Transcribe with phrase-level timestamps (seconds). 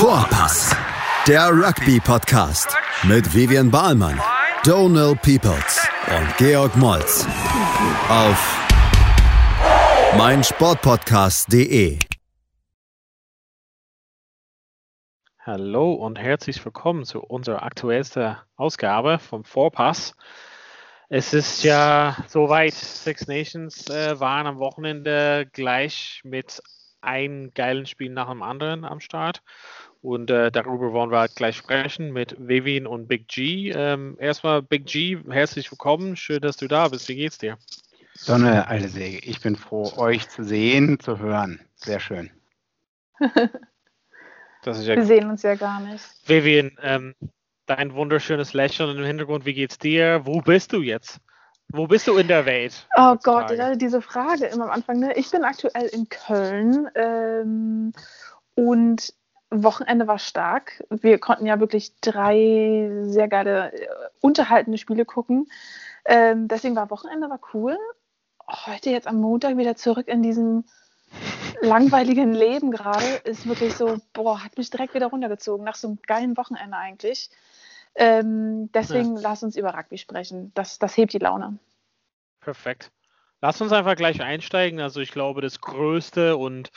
[0.00, 0.74] Vorpass,
[1.28, 4.18] der Rugby-Podcast mit Vivian Bahlmann,
[4.64, 7.26] Donal Peoples und Georg Moltz
[8.08, 8.66] auf
[10.16, 11.98] meinsportpodcast.de.
[15.40, 20.14] Hallo und herzlich willkommen zu unserer aktuellsten Ausgabe vom Vorpass.
[21.10, 26.62] Es ist ja soweit, Six Nations äh, waren am Wochenende gleich mit
[27.02, 29.42] einem geilen Spiel nach dem anderen am Start.
[30.02, 33.70] Und äh, darüber wollen wir gleich sprechen mit Vivian und Big G.
[33.70, 36.16] Ähm, erstmal, Big G, herzlich willkommen.
[36.16, 37.08] Schön, dass du da bist.
[37.08, 37.58] Wie geht's dir?
[38.14, 39.18] Sonne, alte Säge.
[39.18, 41.60] Ich bin froh, euch zu sehen, zu hören.
[41.74, 42.30] Sehr schön.
[43.20, 43.42] ja
[44.64, 46.04] wir sehen uns ja gar nicht.
[46.26, 47.14] Vivian, ähm,
[47.66, 49.44] dein wunderschönes Lächeln im Hintergrund.
[49.44, 50.22] Wie geht's dir?
[50.24, 51.20] Wo bist du jetzt?
[51.68, 52.88] Wo bist du in der Welt?
[52.96, 54.98] Oh Gott, ich hatte diese Frage immer am Anfang.
[54.98, 55.12] Ne?
[55.16, 57.92] Ich bin aktuell in Köln ähm,
[58.54, 59.12] und
[59.50, 60.84] Wochenende war stark.
[60.90, 63.88] Wir konnten ja wirklich drei sehr geile, äh,
[64.20, 65.50] unterhaltende Spiele gucken.
[66.04, 67.76] Ähm, deswegen war Wochenende war cool.
[68.48, 70.64] Heute jetzt am Montag wieder zurück in diesem
[71.62, 75.98] langweiligen Leben gerade ist wirklich so, boah, hat mich direkt wieder runtergezogen nach so einem
[76.06, 77.30] geilen Wochenende eigentlich.
[77.96, 79.22] Ähm, deswegen ja.
[79.22, 80.52] lass uns über Rugby sprechen.
[80.54, 81.58] Das, das hebt die Laune.
[82.40, 82.92] Perfekt.
[83.40, 84.80] Lass uns einfach gleich einsteigen.
[84.80, 86.70] Also ich glaube, das größte und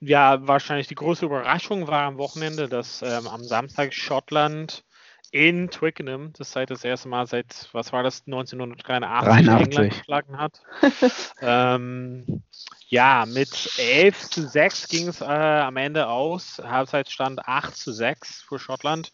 [0.00, 4.84] ja, wahrscheinlich die größte Überraschung war am Wochenende, dass ähm, am Samstag Schottland
[5.30, 10.62] in Twickenham, das seit das erste Mal seit, was war das, 1983 England geschlagen hat.
[11.42, 12.42] ähm,
[12.88, 16.62] ja, mit 11 zu 6 ging es äh, am Ende aus.
[16.64, 19.12] Halbzeitstand 8 zu 6 für Schottland.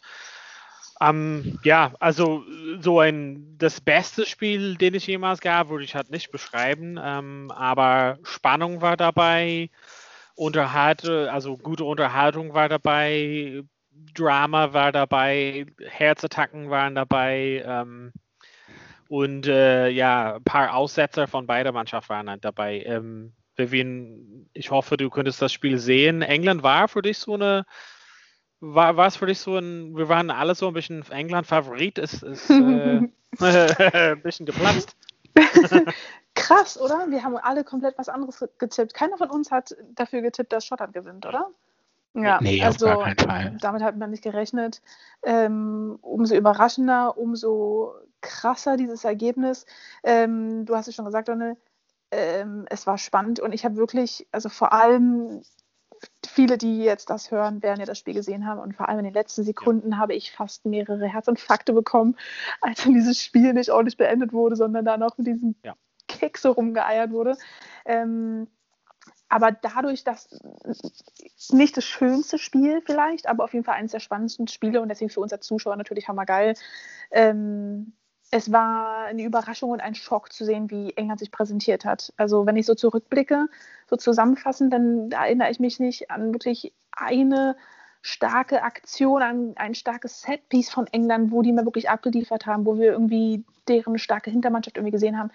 [1.01, 2.45] Ähm, ja, also
[2.81, 6.99] so ein das beste Spiel, den ich jemals gab, würde ich halt nicht beschreiben.
[7.03, 9.71] Ähm, aber Spannung war dabei,
[10.35, 13.63] Unterhalt, also gute Unterhaltung war dabei,
[14.15, 18.13] Drama war dabei, Herzattacken waren dabei ähm,
[19.09, 22.83] und äh, ja, ein paar Aussetzer von beider Mannschaft waren halt dabei.
[22.85, 26.23] Ähm, Vivian, ich hoffe, du könntest das Spiel sehen.
[26.23, 27.65] England war für dich so eine
[28.61, 32.23] war, war es für dich so ein, wir waren alle so ein bisschen England-Favorit, ist,
[32.23, 33.03] ist äh,
[33.41, 34.97] ein bisschen geplatzt.
[36.35, 37.11] Krass, oder?
[37.11, 38.95] Wir haben alle komplett was anderes getippt.
[38.95, 41.51] Keiner von uns hat dafür getippt, dass Schottland gewinnt, oder?
[42.15, 43.57] Ja, nee, also auf gar keinen Fall.
[43.61, 44.83] damit hat man nicht gerechnet.
[45.25, 49.67] Ähm, umso überraschender, umso krasser dieses Ergebnis.
[50.05, 51.57] Ähm, du hast es schon gesagt, Donne,
[52.13, 55.43] ähm, es war spannend und ich habe wirklich, also vor allem
[56.27, 58.61] viele, die jetzt das hören, werden ja das Spiel gesehen haben.
[58.61, 59.99] Und vor allem in den letzten Sekunden ja.
[59.99, 62.17] habe ich fast mehrere Herzinfarkte bekommen,
[62.61, 65.75] als dann dieses Spiel nicht ordentlich beendet wurde, sondern da noch mit diesem ja.
[66.37, 67.37] So rumgeeiert wurde.
[67.85, 68.49] Ähm,
[69.29, 70.29] aber dadurch, dass
[71.51, 75.11] nicht das schönste Spiel vielleicht, aber auf jeden Fall eines der spannendsten Spiele und deswegen
[75.11, 76.55] für uns als Zuschauer natürlich hammergeil,
[77.11, 77.95] ähm,
[78.31, 82.13] es war eine Überraschung und ein Schock zu sehen, wie England sich präsentiert hat.
[82.17, 83.47] Also wenn ich so zurückblicke,
[83.89, 87.57] so zusammenfassend, dann erinnere ich mich nicht an wirklich eine
[88.05, 92.79] starke Aktion, an ein starkes Setpiece von England, wo die mir wirklich abgeliefert haben, wo
[92.79, 95.31] wir irgendwie deren starke Hintermannschaft irgendwie gesehen haben,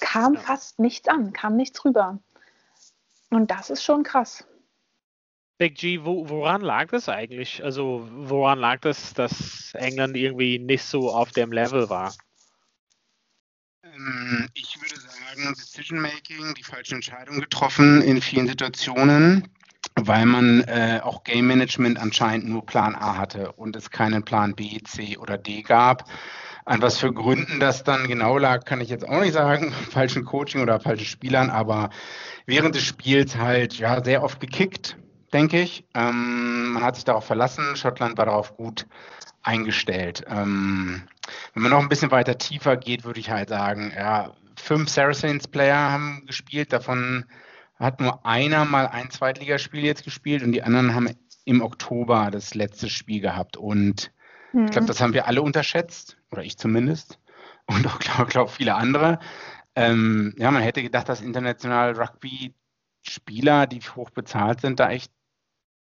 [0.00, 2.20] kam fast nichts an, kam nichts rüber.
[3.30, 4.46] Und das ist schon krass.
[5.58, 7.64] Big G, wo, woran lag das eigentlich?
[7.64, 12.14] Also woran lag das, dass England irgendwie nicht so auf dem Level war?
[13.82, 19.48] Ähm, ich würde sagen, Decision Making, die falschen Entscheidungen getroffen in vielen Situationen,
[20.00, 24.54] weil man äh, auch Game Management anscheinend nur Plan A hatte und es keinen Plan
[24.54, 26.04] B, C oder D gab.
[26.64, 29.72] An was für Gründen das dann genau lag, kann ich jetzt auch nicht sagen.
[29.90, 31.90] Falschen Coaching oder falschen Spielern, aber
[32.46, 34.96] während des Spiels halt ja sehr oft gekickt,
[35.32, 35.84] denke ich.
[35.94, 37.74] Ähm, man hat sich darauf verlassen.
[37.74, 38.86] Schottland war darauf gut
[39.42, 40.24] eingestellt.
[40.28, 41.02] Ähm,
[41.54, 45.90] wenn man noch ein bisschen weiter tiefer geht, würde ich halt sagen, ja, fünf Saracens-Player
[45.90, 47.24] haben gespielt, davon
[47.82, 51.10] hat nur einer mal ein Zweitligaspiel jetzt gespielt und die anderen haben
[51.44, 53.56] im Oktober das letzte Spiel gehabt.
[53.56, 54.12] Und
[54.52, 54.66] hm.
[54.66, 57.18] ich glaube, das haben wir alle unterschätzt, oder ich zumindest,
[57.66, 59.18] und auch, glaube glaub, viele andere.
[59.74, 65.12] Ähm, ja, man hätte gedacht, dass international Rugby-Spieler, die hoch bezahlt sind, da echt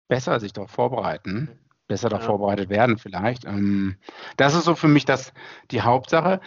[0.07, 2.19] besser sich darauf vorbereiten besser ja.
[2.19, 3.45] vorbereitet werden vielleicht.
[3.45, 3.95] Ähm,
[4.35, 5.33] das ist so für mich das,
[5.71, 6.41] die Hauptsache.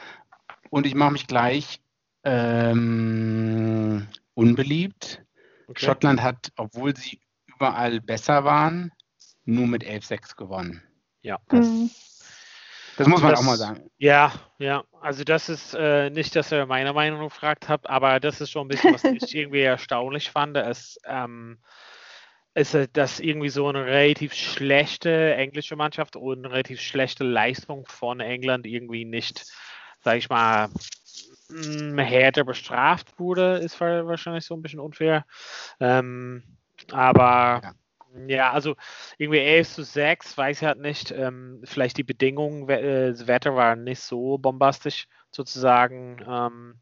[0.71, 1.81] Und ich mache mich gleich
[2.25, 5.25] ähm, unbeliebt.
[5.71, 5.87] Okay.
[5.87, 8.91] Schottland hat, obwohl sie überall besser waren,
[9.45, 10.83] nur mit 11-6 gewonnen.
[11.23, 11.39] Ja.
[11.49, 11.91] Das, mhm.
[12.97, 13.89] das muss man das, auch mal sagen.
[13.97, 14.83] Ja, ja.
[15.01, 18.67] Also das ist äh, nicht, dass ihr meine Meinung gefragt habt, aber das ist schon
[18.67, 20.57] ein bisschen, was ich irgendwie erstaunlich fand.
[20.57, 21.59] Es, ähm,
[22.55, 28.19] ist das irgendwie so eine relativ schlechte englische Mannschaft und eine relativ schlechte Leistung von
[28.19, 29.47] England irgendwie nicht,
[30.01, 30.69] sag ich mal,
[31.99, 35.25] härter bestraft wurde, ist wahrscheinlich so ein bisschen unfair.
[35.81, 36.43] Ähm,
[36.93, 37.73] aber ja.
[38.27, 38.75] Ja, also
[39.19, 41.13] irgendwie 11 zu 6, weiß ich halt nicht.
[41.13, 46.21] Ähm, vielleicht die Bedingungen, äh, das Wetter war nicht so bombastisch sozusagen.
[46.27, 46.81] Ähm,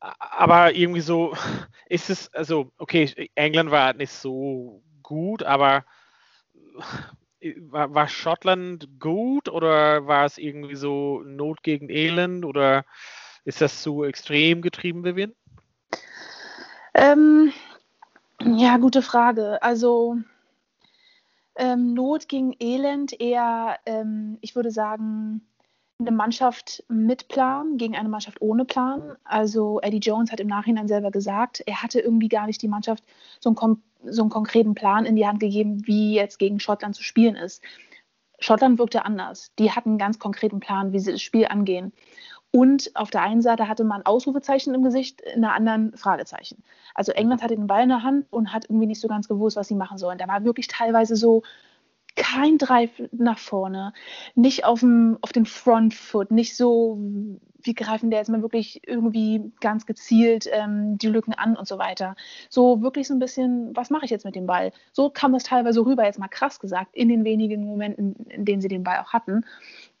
[0.00, 1.34] aber irgendwie so
[1.86, 5.84] ist es, also, okay, England war halt nicht so gut, aber
[7.70, 12.84] war, war Schottland gut oder war es irgendwie so Not gegen Elend oder
[13.44, 15.32] ist das so extrem getrieben, Vivian?
[16.94, 17.52] Ähm,
[18.44, 19.62] ja, gute Frage.
[19.62, 20.18] Also
[21.56, 25.46] ähm, Not gegen Elend eher, ähm, ich würde sagen,
[25.98, 29.16] eine Mannschaft mit Plan gegen eine Mannschaft ohne Plan.
[29.24, 33.04] Also Eddie Jones hat im Nachhinein selber gesagt, er hatte irgendwie gar nicht die Mannschaft
[33.40, 37.02] so einen, so einen konkreten Plan in die Hand gegeben, wie jetzt gegen Schottland zu
[37.02, 37.62] spielen ist.
[38.40, 39.52] Schottland wirkte anders.
[39.58, 41.92] Die hatten einen ganz konkreten Plan, wie sie das Spiel angehen.
[42.52, 46.62] Und auf der einen Seite hatte man Ausrufezeichen im Gesicht, in der anderen Fragezeichen.
[46.94, 49.56] Also England hatte den Ball in der Hand und hat irgendwie nicht so ganz gewusst,
[49.56, 50.18] was sie machen sollen.
[50.18, 51.42] Da war wirklich teilweise so
[52.14, 53.94] kein Drive nach vorne,
[54.34, 56.98] nicht auf, dem, auf den Front Foot, nicht so,
[57.62, 61.78] wie greifen der jetzt mal wirklich irgendwie ganz gezielt ähm, die Lücken an und so
[61.78, 62.16] weiter.
[62.50, 64.72] So wirklich so ein bisschen, was mache ich jetzt mit dem Ball?
[64.92, 68.60] So kam das teilweise rüber, jetzt mal krass gesagt, in den wenigen Momenten, in denen
[68.60, 69.46] sie den Ball auch hatten.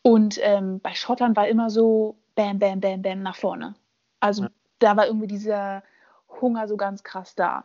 [0.02, 3.74] Und ähm, bei Schottland war immer so, bam, bam, bam, bam nach vorne.
[4.20, 4.50] Also ja.
[4.78, 5.82] da war irgendwie dieser
[6.40, 7.64] Hunger so ganz krass da.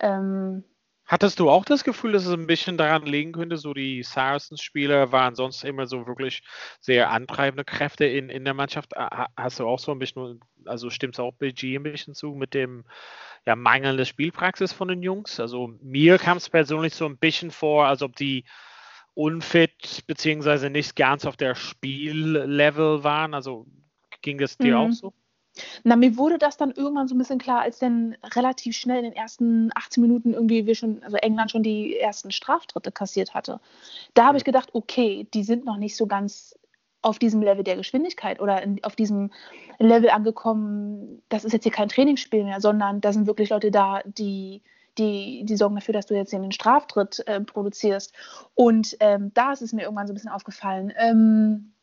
[0.00, 0.64] Ähm,
[1.06, 5.12] Hattest du auch das Gefühl, dass es ein bisschen daran liegen könnte, so die Saracens-Spieler
[5.12, 6.42] waren sonst immer so wirklich
[6.80, 8.92] sehr antreibende Kräfte in, in der Mannschaft?
[9.36, 12.28] Hast du auch so ein bisschen, also stimmt es auch bei G ein bisschen zu
[12.30, 12.84] mit dem
[13.44, 15.38] ja, mangelnden Spielpraxis von den Jungs?
[15.40, 18.44] Also mir kam es persönlich so ein bisschen vor, als ob die
[19.12, 23.34] unfit beziehungsweise nicht ganz auf der Spiellevel waren.
[23.34, 23.66] Also
[24.24, 24.80] Ging es dir mhm.
[24.80, 25.12] auch so?
[25.84, 29.04] Na, mir wurde das dann irgendwann so ein bisschen klar, als dann relativ schnell in
[29.04, 33.60] den ersten 18 Minuten irgendwie wir schon, also England schon die ersten Straftritte kassiert hatte.
[34.14, 36.58] Da habe ich gedacht, okay, die sind noch nicht so ganz
[37.02, 39.30] auf diesem Level der Geschwindigkeit oder in, auf diesem
[39.78, 44.00] Level angekommen, das ist jetzt hier kein Trainingsspiel mehr, sondern da sind wirklich Leute da,
[44.06, 44.62] die,
[44.96, 48.14] die, die sorgen dafür, dass du jetzt hier einen Straftritt äh, produzierst.
[48.54, 50.94] Und ähm, da ist es mir irgendwann so ein bisschen aufgefallen.
[50.96, 51.73] Ähm,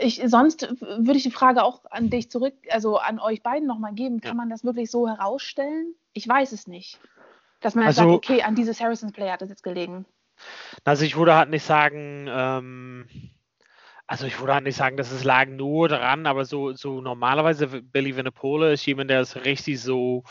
[0.00, 3.94] ich, sonst würde ich die Frage auch an dich zurück, also an euch beiden nochmal
[3.94, 4.20] geben.
[4.20, 5.94] Kann man das wirklich so herausstellen?
[6.12, 7.00] Ich weiß es nicht.
[7.60, 10.06] Dass man also, sagt, okay, an dieses Harrisons Play hat es jetzt gelegen.
[10.84, 13.08] Also ich würde halt nicht sagen, ähm,
[14.06, 17.66] also ich würde halt nicht sagen, dass es lag nur daran, aber so, so normalerweise
[17.66, 20.24] Billy Winnepole ist jemand, der es richtig so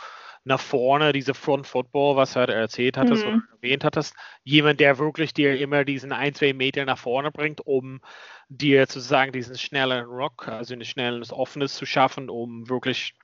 [0.45, 3.29] nach vorne, diese Front Football, was halt erzählt hattest mhm.
[3.29, 7.65] oder erwähnt hattest, jemand, der wirklich dir immer diesen ein, zwei Meter nach vorne bringt,
[7.65, 7.99] um
[8.47, 13.15] dir sozusagen diesen schnellen Rock, also ein schnelles Offenes zu schaffen, um wirklich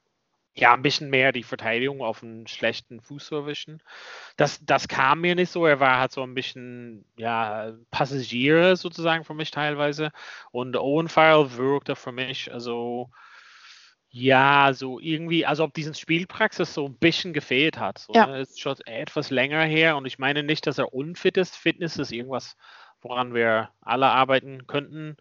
[0.54, 3.82] ja, ein bisschen mehr die Verteidigung auf einen schlechten Fuß zu erwischen.
[4.36, 5.66] Das, das kam mir nicht so.
[5.66, 10.12] Er war halt so ein bisschen, ja, Passagier sozusagen für mich teilweise.
[10.52, 13.10] Und Owen File wirkte für mich, also,
[14.14, 17.98] ja, so irgendwie, also ob diesen Spielpraxis so ein bisschen gefehlt hat.
[17.98, 18.28] So, ja.
[18.28, 18.42] ne?
[18.42, 21.56] Ist schon etwas länger her und ich meine nicht, dass er unfit ist.
[21.56, 22.58] Fitness ist irgendwas,
[23.02, 25.16] woran wir alle arbeiten könnten.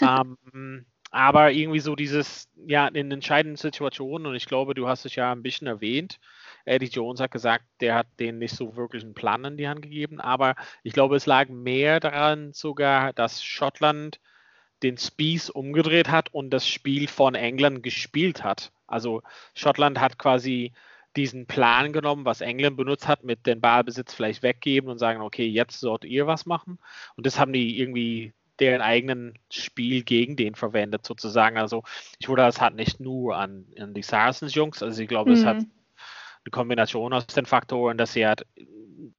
[0.02, 5.14] ähm, aber irgendwie so dieses, ja, in entscheidenden Situationen, und ich glaube, du hast es
[5.14, 6.18] ja ein bisschen erwähnt,
[6.66, 9.80] Eddie Jones hat gesagt, der hat denen nicht so wirklich einen Plan in die Hand
[9.80, 14.18] gegeben, aber ich glaube, es lag mehr daran sogar, dass Schottland
[14.84, 18.70] den Spieß umgedreht hat und das Spiel von England gespielt hat.
[18.86, 19.22] Also
[19.54, 20.72] Schottland hat quasi
[21.16, 25.46] diesen Plan genommen, was England benutzt hat, mit dem Ballbesitz vielleicht weggeben und sagen, okay,
[25.46, 26.78] jetzt sollt ihr was machen.
[27.16, 31.56] Und das haben die irgendwie deren eigenen Spiel gegen den verwendet, sozusagen.
[31.56, 31.82] Also
[32.18, 35.36] ich wurde das halt nicht nur an, an die Saracens-Jungs, also ich glaube, mhm.
[35.36, 38.46] es hat eine Kombination aus den Faktoren, dass sie halt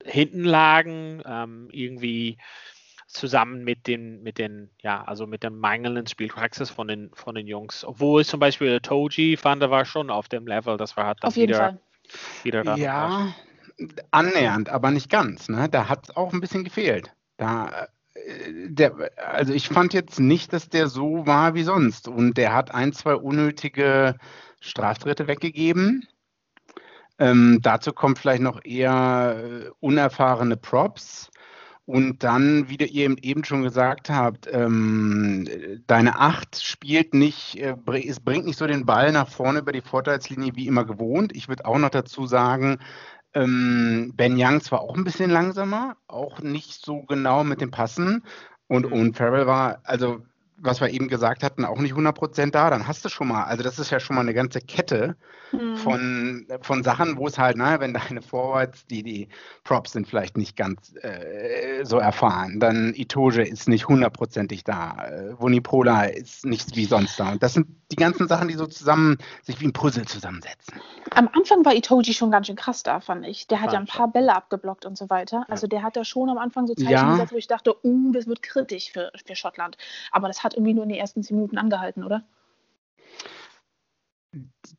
[0.03, 2.37] hinten lagen, ähm, irgendwie
[3.07, 7.47] zusammen mit den, mit den, ja, also mit der mangelnden Spielpraxis von den, von den
[7.47, 7.85] Jungs.
[7.85, 11.27] Obwohl zum Beispiel Toji fand, er war schon auf dem Level, das war halt dann
[11.29, 11.79] auf jeden wieder, Fall.
[12.43, 13.33] wieder dann Ja,
[14.11, 15.49] annähernd, aber nicht ganz.
[15.49, 15.69] Ne?
[15.69, 17.13] Da hat es auch ein bisschen gefehlt.
[17.37, 22.07] Da, äh, der, also ich fand jetzt nicht, dass der so war wie sonst.
[22.07, 24.15] Und der hat ein, zwei unnötige
[24.59, 26.07] Straftritte weggegeben.
[27.17, 31.31] Ähm, dazu kommt vielleicht noch eher äh, unerfahrene Props.
[31.85, 35.47] Und dann, wie ihr eben schon gesagt habt, ähm,
[35.87, 37.75] deine Acht spielt nicht, äh,
[38.07, 41.35] es bringt nicht so den Ball nach vorne über die Vorteilslinie wie immer gewohnt.
[41.35, 42.79] Ich würde auch noch dazu sagen,
[43.33, 48.23] Ähm, ben Youngs war auch ein bisschen langsamer, auch nicht so genau mit dem Passen.
[48.67, 48.93] Und Mhm.
[48.93, 50.21] Owen Farrell war, also
[50.57, 52.69] was wir eben gesagt hatten, auch nicht 100% da.
[52.69, 55.15] Dann hast du schon mal, also das ist ja schon mal eine ganze Kette
[55.51, 55.75] Mhm.
[55.77, 59.29] von, von Sachen, wo es halt, naja, wenn deine Forwards, die, die
[59.63, 65.39] Props sind vielleicht nicht ganz äh, so erfahren, dann Itoge ist nicht hundertprozentig da, äh,
[65.39, 67.33] Vunipola ist nicht wie sonst da.
[67.33, 70.79] Und das sind die ganzen Sachen, die so zusammen, sich wie ein Puzzle zusammensetzen.
[71.13, 73.47] Am Anfang war Itoji schon ganz schön krass da, fand ich.
[73.47, 75.45] Der hat ja ein paar Bälle abgeblockt und so weiter.
[75.49, 77.11] Also der hat da schon am Anfang so Zeichen Ja.
[77.11, 79.77] gesetzt, wo ich dachte, uh, das wird kritisch für, für Schottland.
[80.11, 82.23] Aber das hat irgendwie nur in den ersten zehn Minuten angehalten, oder?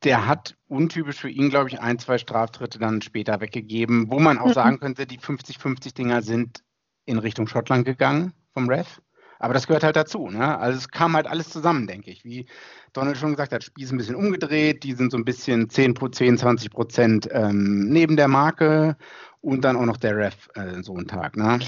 [0.03, 4.39] Der hat untypisch für ihn, glaube ich, ein, zwei Straftritte dann später weggegeben, wo man
[4.39, 4.53] auch Mhm.
[4.53, 6.63] sagen könnte, die 50-50-Dinger sind
[7.07, 9.01] in Richtung Schottland gegangen vom Ref.
[9.39, 10.29] Aber das gehört halt dazu.
[10.29, 10.59] Ne?
[10.59, 12.25] Also es kam halt alles zusammen, denke ich.
[12.25, 12.47] Wie
[12.93, 15.95] Donald schon gesagt hat, Spiel ist ein bisschen umgedreht, die sind so ein bisschen 10,
[16.13, 18.97] 10 20 Prozent ähm, neben der Marke
[19.43, 21.37] und dann auch noch der Ref äh, so einen Tag.
[21.37, 21.59] Ne?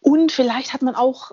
[0.00, 1.32] Und vielleicht hat man auch,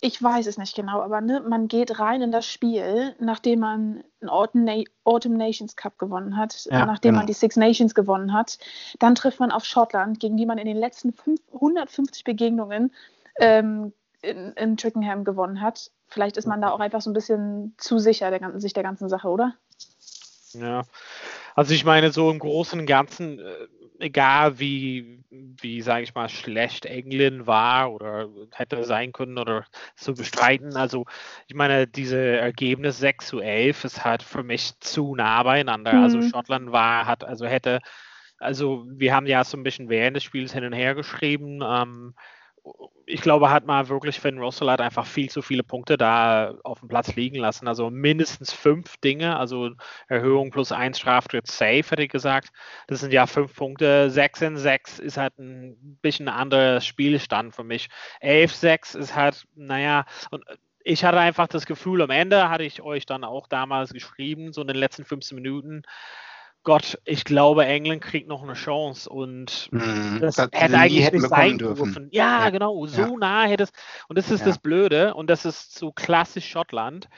[0.00, 4.04] ich weiß es nicht genau, aber ne, man geht rein in das Spiel, nachdem man
[4.20, 4.74] einen Autumn, Na
[5.04, 7.20] Autumn Nations Cup gewonnen hat, Ja, nachdem genau.
[7.20, 8.58] man die Six Nations gewonnen hat.
[8.98, 12.92] Dann trifft man auf Schottland, gegen die man in den letzten fünf- 150 Begegnungen
[13.38, 15.90] ähm, in, in Twickenham gewonnen hat.
[16.08, 18.82] Vielleicht ist man da auch einfach so ein bisschen zu sicher der ganzen, sich der
[18.82, 19.54] ganzen Sache, oder?
[20.52, 20.84] Ja.
[21.54, 23.66] Also ich meine, so im Großen und Ganzen, äh,
[24.04, 29.64] egal wie, wie sage ich mal, schlecht England war oder hätte sein können oder
[29.96, 31.06] zu bestreiten, also
[31.48, 36.00] ich meine, diese Ergebnis 6 zu 11 ist halt für mich zu nah beieinander.
[36.00, 36.22] Also Mhm.
[36.22, 37.80] Schottland war, hat, also hätte,
[38.38, 42.14] also wir haben ja so ein bisschen während des Spiels hin und her geschrieben, ähm,
[43.06, 46.80] ich glaube, hat mal wirklich Finn Russell hat einfach viel zu viele Punkte da auf
[46.80, 47.68] dem Platz liegen lassen.
[47.68, 49.70] Also mindestens fünf Dinge, also
[50.08, 52.50] Erhöhung plus eins Straftritt safe, hätte ich gesagt.
[52.86, 54.10] Das sind ja fünf Punkte.
[54.10, 57.88] Sechs in sechs ist halt ein bisschen anderer Spielstand für mich.
[58.20, 60.44] Elf, sechs ist halt, naja, und
[60.84, 64.60] ich hatte einfach das Gefühl, am Ende hatte ich euch dann auch damals geschrieben, so
[64.60, 65.82] in den letzten 15 Minuten,
[66.64, 70.18] Gott, ich glaube, England kriegt noch eine Chance und Mhm.
[70.20, 71.84] das Das- hätte die eigentlich nicht sein dürfen.
[71.84, 72.08] dürfen.
[72.10, 72.50] Ja, Ja.
[72.50, 73.08] genau, so Ja.
[73.18, 73.70] nah hätte es.
[74.08, 74.46] Und das ist Ja.
[74.46, 77.08] das Blöde und das ist so klassisch Schottland.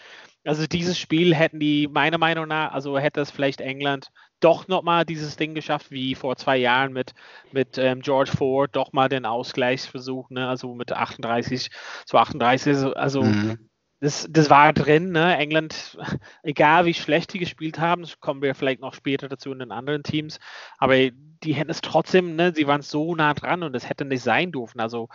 [0.44, 4.08] Also dieses Spiel hätten die, meiner Meinung nach, also hätte es vielleicht England
[4.40, 7.12] doch nochmal dieses Ding geschafft, wie vor zwei Jahren mit,
[7.52, 10.46] mit ähm, George Ford, doch mal den Ausgleichsversuch, ne?
[10.48, 11.70] also mit 38
[12.04, 12.74] zu 38.
[12.74, 13.68] Also, also Mhm.
[14.06, 15.36] Das, das war drin, ne?
[15.36, 15.98] England,
[16.44, 19.72] egal wie schlecht die gespielt haben, das kommen wir vielleicht noch später dazu in den
[19.72, 20.38] anderen Teams,
[20.78, 24.22] aber die hätten es trotzdem, ne, sie waren so nah dran und es hätte nicht
[24.22, 24.80] sein dürfen.
[24.80, 25.08] Also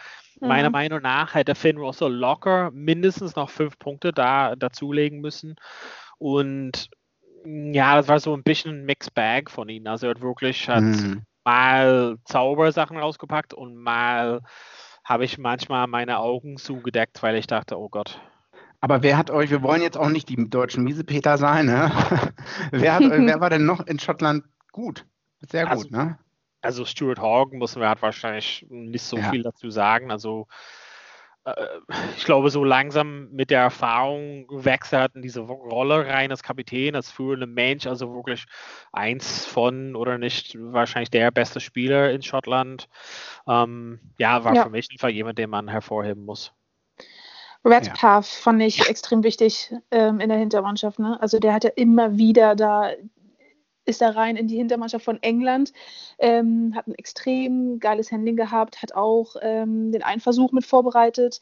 [0.43, 0.73] meiner Mhm.
[0.73, 5.55] Meinung nach hätte Finn Russell locker mindestens noch fünf Punkte da dazulegen müssen.
[6.19, 6.89] Und
[7.45, 9.87] ja, das war so ein bisschen ein Mixed Bag von ihnen.
[9.87, 11.23] Also er hat wirklich hat Mhm.
[11.45, 14.41] mal Zaubersachen rausgepackt und mal
[15.03, 18.21] habe ich manchmal meine Augen zugedeckt, weil ich dachte, oh Gott.
[18.81, 21.91] Aber wer hat euch, wir wollen jetzt auch nicht die deutschen Miesepeter sein, ne?
[22.71, 25.05] wer, hat, wer war denn noch in Schottland gut?
[25.41, 26.17] Sehr Also, gut, ne?
[26.61, 29.29] Also Stuart Hogg müssen wir halt wahrscheinlich nicht so Ja.
[29.31, 30.11] viel dazu sagen.
[30.11, 30.47] Also
[31.45, 31.53] äh,
[32.17, 36.43] ich glaube, so langsam mit der Erfahrung wächst er halt in diese Rolle rein als
[36.43, 38.45] Kapitän, als führender Mensch, also wirklich
[38.91, 42.87] eins von oder nicht wahrscheinlich der beste Spieler in Schottland.
[43.47, 44.63] Ähm, ja, war Ja.
[44.63, 46.53] für mich einfach jemand, den man hervorheben muss.
[47.63, 50.99] Redpath fand ich extrem wichtig ähm, in der Hintermannschaft.
[50.99, 51.19] Ne?
[51.21, 52.91] Also der hat ja immer wieder da,
[53.85, 55.73] ist er rein in die Hintermannschaft von England,
[56.19, 61.41] ähm, hat ein extrem geiles Handling gehabt, hat auch ähm, den einen Versuch mit vorbereitet.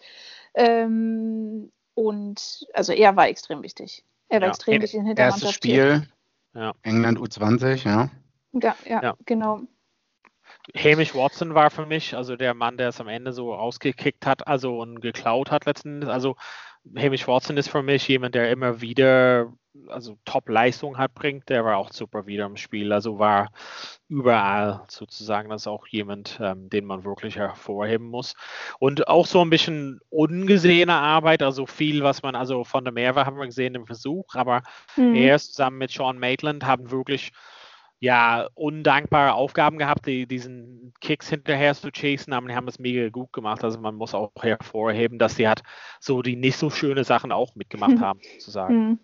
[0.56, 4.06] Ähm, und also er war extrem wichtig.
[4.30, 4.54] Er war Ja.
[4.54, 6.04] extrem wichtig in der Erstes Hintermannschaft.
[6.04, 6.08] Spiel,
[6.54, 6.74] Ja.
[6.84, 8.10] England U20, ja.
[8.54, 9.16] Ja, ja, Ja.
[9.26, 9.62] genau.
[10.76, 14.48] Hamish Watson war für mich, also der Mann, der es am Ende so rausgekickt hat,
[14.48, 16.10] also und geklaut hat letzten Endes.
[16.10, 16.36] Also
[16.98, 19.52] Hamish Watson ist für mich jemand, der immer wieder,
[19.88, 21.50] also Top-Leistung hat bringt.
[21.50, 23.52] Der war auch super wieder im Spiel, also war
[24.08, 25.50] überall sozusagen.
[25.50, 28.34] Das ist auch jemand, ähm, den man wirklich hervorheben muss.
[28.80, 33.26] Und auch so ein bisschen ungesehene Arbeit, also viel, was man, also von der Mehrwe
[33.26, 34.62] haben wir gesehen im Versuch, aber
[34.96, 35.16] Mhm.
[35.16, 37.32] er zusammen mit Sean Maitland haben wirklich
[38.00, 43.10] ja, undankbare Aufgaben gehabt, die, diesen Kicks hinterher zu chasen, aber die haben es mega
[43.10, 43.64] gut gemacht.
[43.64, 45.64] Also man muss auch hervorheben, dass sie halt
[46.00, 48.76] so die nicht so schöne Sachen auch mitgemacht haben, sozusagen.
[48.76, 49.00] Mhm.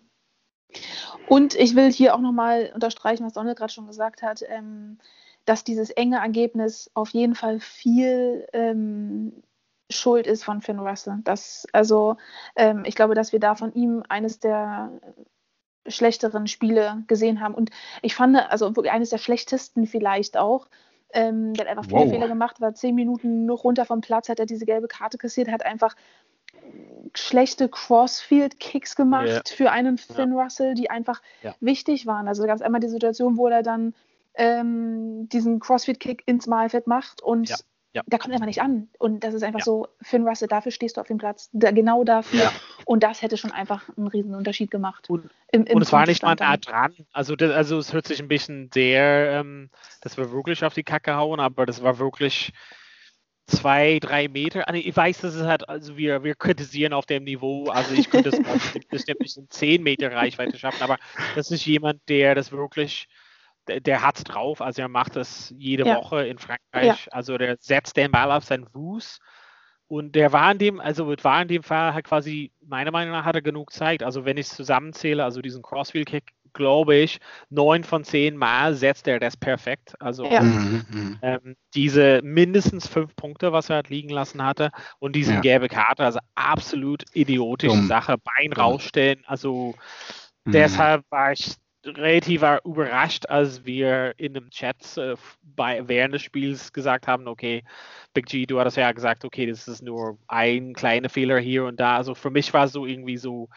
[1.28, 4.98] Und ich will hier auch nochmal unterstreichen, was Donald gerade schon gesagt hat, ähm,
[5.44, 9.42] dass dieses enge Ergebnis auf jeden Fall viel ähm,
[9.90, 11.20] Schuld ist von Finn Russell.
[11.22, 12.16] Das, also
[12.56, 14.90] ähm, ich glaube, dass wir da von ihm eines der
[15.88, 17.54] schlechteren Spiele gesehen haben.
[17.54, 17.70] Und
[18.02, 20.68] ich fand, also wirklich eines der schlechtesten vielleicht auch.
[21.12, 22.10] Ähm, der hat einfach viele wow.
[22.10, 25.48] Fehler gemacht, war zehn Minuten noch runter vom Platz, hat er diese gelbe Karte kassiert,
[25.48, 25.94] hat einfach
[27.14, 29.42] schlechte Crossfield-Kicks gemacht yeah.
[29.46, 30.42] für einen Finn ja.
[30.42, 31.54] Russell, die einfach ja.
[31.60, 32.28] wichtig waren.
[32.28, 33.94] Also gab es einmal die Situation, wo er dann
[34.34, 37.56] ähm, diesen Crossfield-Kick ins Mahlfeld macht und ja.
[37.96, 38.02] Ja.
[38.06, 38.88] Da kommt einfach nicht an.
[38.98, 39.64] Und das ist einfach ja.
[39.64, 41.48] so, Finn Russell, dafür stehst du auf dem Platz.
[41.54, 42.40] Da, genau dafür.
[42.40, 42.52] Ja.
[42.84, 45.08] Und das hätte schon einfach einen riesen Unterschied gemacht.
[45.08, 46.94] Und, im, im und es war nicht mal nah dran.
[47.12, 49.70] Also, das, also es hört sich ein bisschen sehr, ähm,
[50.02, 52.52] dass wir wirklich auf die Kacke hauen, aber das war wirklich
[53.46, 54.68] zwei, drei Meter.
[54.68, 58.10] Also ich weiß, dass es halt, also wir, wir kritisieren auf dem Niveau, also ich
[58.10, 58.38] könnte es
[58.90, 60.98] bestimmt nicht in zehn Meter Reichweite schaffen, aber
[61.34, 63.08] das ist jemand, der das wirklich
[63.68, 65.96] der, der hat es drauf, also er macht das jede ja.
[65.96, 67.06] Woche in Frankreich.
[67.06, 67.12] Ja.
[67.12, 69.18] Also der setzt den Ball auf seinen Fuß
[69.88, 73.24] und der war in dem, also war in dem Fall halt quasi, meiner Meinung nach
[73.24, 74.02] hat er genug Zeit.
[74.02, 77.20] Also wenn ich es zusammenzähle, also diesen Crossfield-Kick, glaube ich,
[77.50, 79.94] neun von zehn Mal setzt er das perfekt.
[80.00, 80.40] Also ja.
[80.42, 81.18] Mhm, mhm.
[81.22, 85.40] ähm, diese mindestens fünf Punkte, was er halt liegen lassen hatte und diese ja.
[85.40, 87.86] gelbe Karte, also absolut idiotische Dumm.
[87.86, 88.64] Sache, Bein Dumm.
[88.64, 89.22] rausstellen.
[89.26, 89.74] Also
[90.44, 90.52] mhm.
[90.52, 91.54] deshalb war ich
[91.86, 97.62] relativ überrascht, als wir in dem Chat äh, bei, während des Spiels gesagt haben, okay,
[98.14, 101.78] Big G, du hattest ja gesagt, okay, das ist nur ein kleiner Fehler hier und
[101.78, 101.96] da.
[101.96, 103.48] Also für mich war es so irgendwie so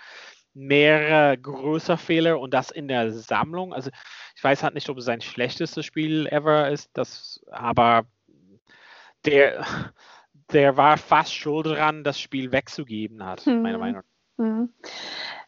[0.54, 3.74] mehrere größere Fehler und das in der Sammlung.
[3.74, 3.92] Also
[4.36, 8.06] ich weiß halt nicht, ob es sein schlechtestes Spiel ever ist, das, aber
[9.26, 9.66] der,
[10.52, 13.62] der war fast schuld daran, das Spiel wegzugeben hat, hm.
[13.62, 14.46] meiner Meinung nach.
[14.46, 14.74] Hm.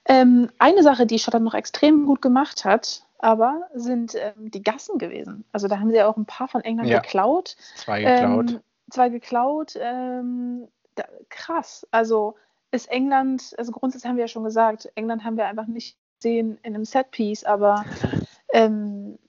[0.06, 4.98] Ähm, eine Sache, die Schottland noch extrem gut gemacht hat, aber sind ähm, die Gassen
[4.98, 5.46] gewesen.
[5.52, 7.00] Also da haben sie ja auch ein paar von England ja.
[7.00, 7.56] geklaut.
[7.76, 8.52] Zwei geklaut.
[8.52, 9.74] Ähm, zwei geklaut.
[9.80, 11.88] Ähm, da, krass.
[11.92, 12.36] Also
[12.72, 16.58] ist England, also grundsätzlich haben wir ja schon gesagt, England haben wir einfach nicht gesehen
[16.64, 17.86] in einem Setpiece, aber
[18.54, 19.20] ähm,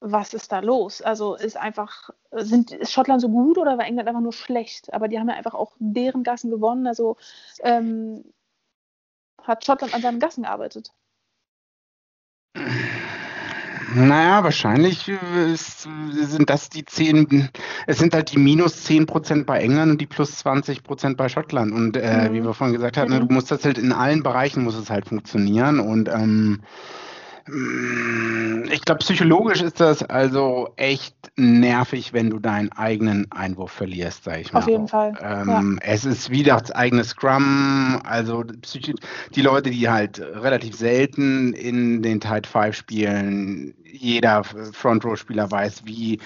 [0.00, 1.02] was ist da los?
[1.02, 4.92] Also ist einfach, sind, ist Schottland so gut oder war England einfach nur schlecht?
[4.92, 6.86] Aber die haben ja einfach auch deren Gassen gewonnen.
[6.86, 7.16] Also
[7.62, 8.24] ähm,
[9.48, 10.92] hat Schottland an seinen Gassen gearbeitet?
[13.94, 17.48] Naja, wahrscheinlich ist, sind das die 10,
[17.86, 21.28] es sind halt die minus 10 Prozent bei England und die plus 20 Prozent bei
[21.28, 21.72] Schottland.
[21.72, 22.34] Und äh, mhm.
[22.34, 23.28] wie wir vorhin gesagt haben, ne, mhm.
[23.28, 25.80] du musst das halt in allen Bereichen muss es halt funktionieren.
[25.80, 26.60] Und ähm,
[27.50, 34.40] ich glaube, psychologisch ist das also echt nervig, wenn du deinen eigenen Einwurf verlierst, sage
[34.40, 34.60] ich mal.
[34.60, 34.88] Auf jeden.
[34.88, 35.14] Fall.
[35.20, 35.92] Ähm, ja.
[35.92, 42.20] Es ist wieder das eigene Scrum, also die Leute, die halt relativ selten in den
[42.20, 46.18] Tide 5 spielen, jeder Front Row Spieler weiß, wie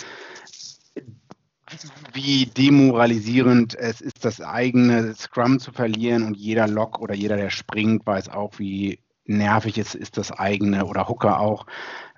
[2.12, 7.48] wie demoralisierend es ist, das eigene Scrum zu verlieren und jeder Lock oder jeder, der
[7.48, 11.66] springt, weiß auch, wie nervig ist, ist das eigene oder Hooker auch,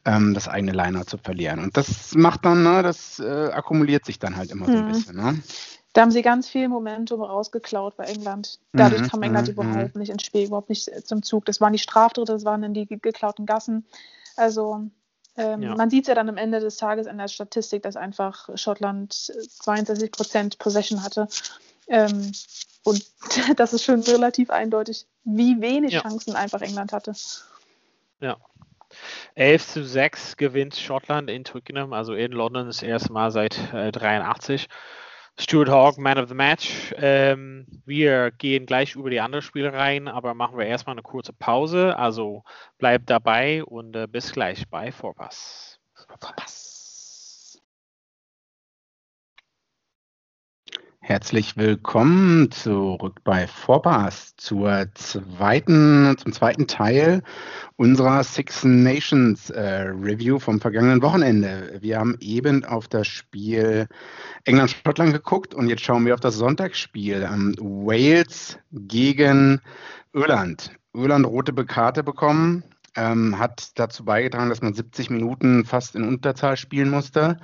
[0.04, 1.60] ähm, das eigene Liner zu verlieren.
[1.60, 4.92] Und das macht dann, ne, das äh, akkumuliert sich dann halt immer so ein mhm.
[4.92, 5.16] bisschen.
[5.16, 5.42] Ne?
[5.92, 8.58] Da haben sie ganz viel Momentum rausgeklaut bei England.
[8.72, 10.00] Dadurch mhm, kam England mhm, überhaupt mhm.
[10.00, 11.44] nicht ins Spiel, überhaupt nicht zum Zug.
[11.44, 13.86] Das waren die Straftritte, das waren dann die geklauten Gassen.
[14.36, 14.88] Also
[15.36, 15.74] ähm, ja.
[15.76, 19.12] man sieht es ja dann am Ende des Tages in der Statistik, dass einfach Schottland
[19.12, 21.28] 62 Prozent Possession hatte.
[21.88, 22.32] Ähm,
[22.84, 23.04] und
[23.56, 26.02] das ist schon relativ eindeutig, wie wenig ja.
[26.02, 27.12] Chancen einfach England hatte.
[28.20, 28.36] Ja.
[29.34, 33.90] 11 zu 6 gewinnt Schottland in Twickenham, also in London das erste Mal seit äh,
[33.90, 34.68] 83.
[35.36, 36.94] Stuart Hawk, Man of the Match.
[36.96, 41.32] Ähm, wir gehen gleich über die anderen Spiele rein, aber machen wir erstmal eine kurze
[41.32, 41.96] Pause.
[41.96, 42.44] Also
[42.78, 45.80] bleibt dabei und äh, bis gleich bei Vorpass.
[46.20, 46.73] Vorpass.
[51.06, 57.22] Herzlich willkommen zurück bei Vorpass zur zweiten, zum zweiten Teil
[57.76, 61.76] unserer Six Nations äh, Review vom vergangenen Wochenende.
[61.82, 63.86] Wir haben eben auf das Spiel
[64.44, 67.28] England-Schottland geguckt und jetzt schauen wir auf das Sonntagsspiel.
[67.30, 69.60] Ähm, Wales gegen
[70.14, 70.70] Irland.
[70.94, 72.64] Irland rote Karte bekommen,
[72.96, 77.36] ähm, hat dazu beigetragen, dass man 70 Minuten fast in Unterzahl spielen musste.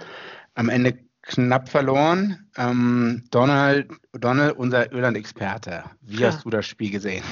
[0.54, 2.50] Am Ende knapp verloren.
[2.56, 6.28] Ähm, Donald, Donald, unser Irland-Experte, wie ja.
[6.28, 7.24] hast du das Spiel gesehen?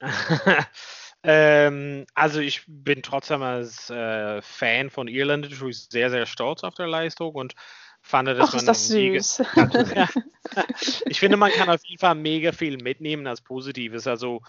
[1.22, 6.74] ähm, also ich bin trotzdem als äh, Fan von Irland natürlich sehr, sehr stolz auf
[6.74, 7.54] der Leistung und
[8.02, 9.42] fand, dass Ach, man ist das süß.
[11.06, 14.06] ich finde, man kann auf jeden Fall mega viel mitnehmen als Positives.
[14.06, 14.40] Also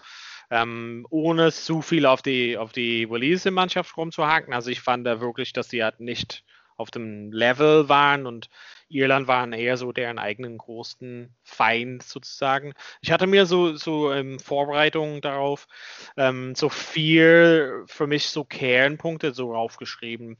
[0.50, 4.52] ähm, ohne zu viel auf die, auf die Waliser-Mannschaft rumzuhaken.
[4.52, 6.44] Also ich fand da wirklich, dass sie halt nicht
[6.82, 8.50] auf dem Level waren und
[8.88, 12.74] Irland waren eher so deren eigenen großen Feind sozusagen.
[13.00, 15.66] Ich hatte mir so, so in Vorbereitung darauf
[16.16, 20.36] ähm, so vier für mich so Kernpunkte so aufgeschrieben,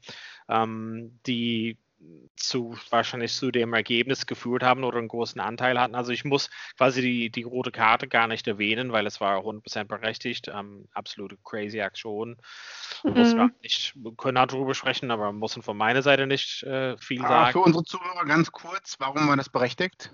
[0.49, 1.79] ähm, die
[2.35, 5.95] zu wahrscheinlich zu dem Ergebnis geführt haben oder einen großen Anteil hatten.
[5.95, 9.85] Also ich muss quasi die, die rote Karte gar nicht erwähnen, weil es war 100%
[9.85, 10.49] berechtigt.
[10.53, 12.37] Ähm, absolute crazy Aktion.
[13.03, 17.19] Man muss nicht, wir können darüber sprechen, aber muss von meiner Seite nicht äh, viel
[17.19, 17.51] Aber sagen.
[17.53, 20.11] für unsere Zuhörer ganz kurz, warum war das berechtigt?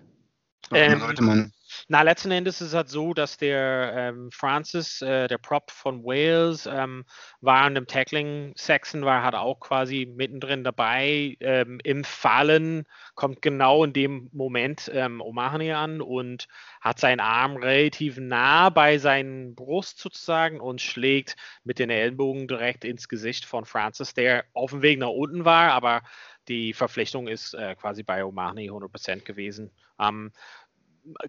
[0.69, 1.53] Warum Ähm, sollte man.
[1.87, 6.03] Na, letzten Endes ist es halt so, dass der ähm, Francis, äh, der Prop von
[6.03, 7.05] Wales, ähm,
[7.41, 11.37] war in dem Tackling-Section, war halt auch quasi mittendrin dabei.
[11.39, 16.47] Ähm, Im Fallen kommt genau in dem Moment ähm, O'Mahony an und
[16.81, 22.85] hat seinen Arm relativ nah bei seinen Brust sozusagen und schlägt mit den Ellenbogen direkt
[22.85, 26.01] ins Gesicht von Francis, der auf dem Weg nach unten war, aber
[26.47, 29.71] die Verpflichtung ist äh, quasi bei O'Mahony 100% gewesen.
[29.99, 30.31] Ähm,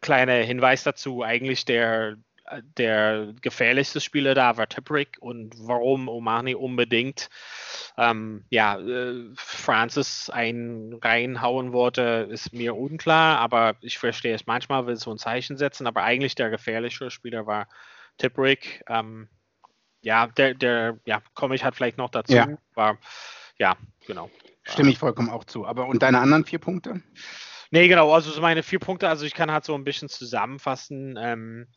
[0.01, 2.17] kleiner Hinweis dazu, eigentlich der,
[2.79, 7.29] der gefährlichste Spieler da war Tipperick und warum Omani unbedingt
[7.97, 14.87] ähm, ja, äh, Francis einen reinhauen wollte, ist mir unklar, aber ich verstehe es manchmal,
[14.87, 17.69] will so ein Zeichen setzen, aber eigentlich der gefährlichere Spieler war
[18.19, 18.83] Tipperick.
[18.89, 19.29] Ähm,
[20.03, 22.49] ja, der, der, ja, komme ich halt vielleicht noch dazu, Ja.
[22.75, 22.99] war,
[23.59, 24.31] ja, genau.
[24.65, 25.67] Stimme ich vollkommen auch zu.
[25.67, 27.03] Aber und deine anderen vier Punkte?
[27.71, 31.17] Nee, genau, also so meine vier Punkte, also ich kann halt so ein bisschen zusammenfassen.
[31.21, 31.69] Ähm,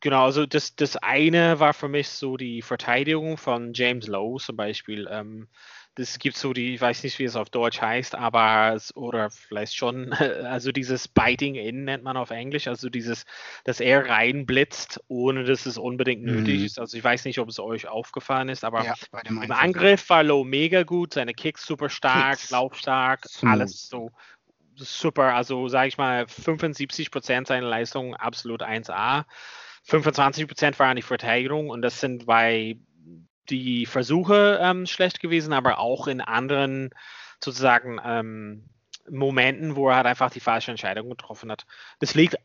[0.00, 4.56] genau, also das, das eine war für mich so die Verteidigung von James Lowe zum
[4.56, 5.08] Beispiel.
[5.10, 5.48] Ähm,
[5.96, 9.76] das gibt so die, ich weiß nicht, wie es auf Deutsch heißt, aber oder vielleicht
[9.76, 10.12] schon,
[10.44, 13.24] also dieses Biting in nennt man auf Englisch, also dieses,
[13.64, 16.66] dass er reinblitzt, ohne dass es unbedingt nötig Mhm.
[16.66, 16.78] ist.
[16.80, 19.52] Also ich weiß nicht, ob es euch aufgefallen ist, aber ja, im.
[19.52, 22.50] Angriff war Low mega gut, seine Kicks super stark, Kicks.
[22.50, 23.52] laufstark, Smooth.
[23.52, 24.10] alles so
[24.76, 25.34] super.
[25.34, 29.24] Also sage ich mal, 75 Prozent seiner Leistung absolut 1A.
[29.84, 32.78] 25 Prozent waren die Verteidigung und das sind bei
[33.50, 36.90] die Versuche ähm, schlecht gewesen, aber auch in anderen
[37.42, 38.64] sozusagen ähm,
[39.10, 41.66] Momenten, wo er halt einfach die falsche Entscheidung getroffen hat.
[41.98, 42.36] Das liegt,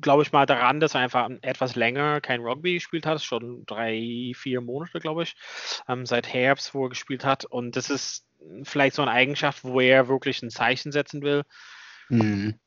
[0.00, 4.32] glaube ich mal, daran, dass er einfach etwas länger kein Rugby gespielt hat, schon drei,
[4.34, 5.36] vier Monate, glaube ich,
[5.88, 7.44] ähm, seit Herbst, wo er gespielt hat.
[7.44, 8.26] Und das ist
[8.64, 11.44] vielleicht so eine Eigenschaft, wo er wirklich ein Zeichen setzen will.
[12.08, 12.58] Mhm.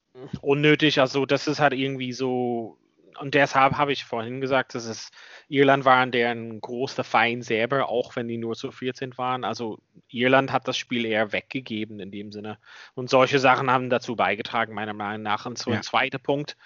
[0.41, 2.77] Unnötig, also das ist halt irgendwie so,
[3.19, 5.09] und deshalb habe ich vorhin gesagt, dass es
[5.47, 9.43] Irland waren deren großer Feind selber, auch wenn die nur zu 14 waren.
[9.43, 12.57] Also Irland hat das Spiel eher weggegeben in dem Sinne.
[12.95, 15.45] Und solche Sachen haben dazu beigetragen, meiner Meinung nach.
[15.45, 15.77] Und so Ja.
[15.77, 16.57] ein zweiter Punkt,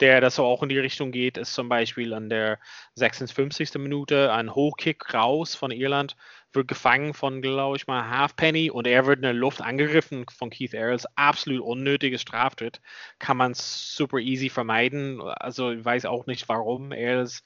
[0.00, 2.58] der das so auch in die Richtung geht, ist zum Beispiel an der
[2.94, 3.78] 56.
[3.78, 6.16] Minute ein Hochkick raus von Irland,
[6.54, 10.50] wird gefangen von, glaube ich mal, Halfpenny und er wird in der Luft angegriffen von
[10.50, 11.06] Keith Earls.
[11.16, 12.80] Absolut unnötiges Straftritt.
[13.18, 15.20] Kann man super easy vermeiden.
[15.20, 17.42] Also ich weiß auch nicht, warum Earls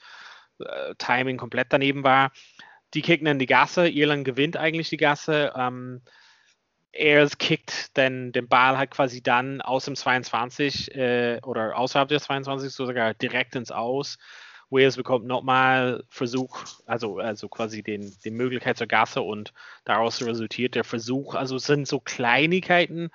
[0.61, 2.33] äh, Timing komplett daneben war.
[2.95, 5.53] Die kicken in die Gasse, Irland gewinnt eigentlich die Gasse.
[5.57, 6.03] Ähm,
[6.93, 12.25] Earls kickt dann den Ball halt quasi dann aus dem 22 äh, oder außerhalb des
[12.25, 14.19] 22 sogar direkt ins Aus.
[14.71, 19.53] Wales bekommt nochmal Versuch, also, also quasi den, die Möglichkeit zur Gasse und
[19.85, 21.35] daraus resultiert der Versuch.
[21.35, 23.11] Also es sind so Kleinigkeiten,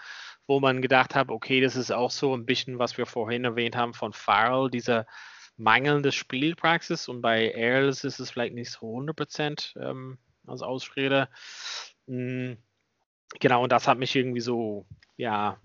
[0.47, 3.75] wo man gedacht hat, okay, das ist auch so ein bisschen, was wir vorhin erwähnt
[3.75, 5.05] haben von Farrell, dieser
[5.55, 11.29] mangelnde Spielpraxis und bei Earls ist es vielleicht nicht so 100% ähm, als Ausrede.
[12.07, 12.53] Mm,
[13.39, 14.85] Genau, und das hat mich irgendwie so,
[15.17, 15.57] ja,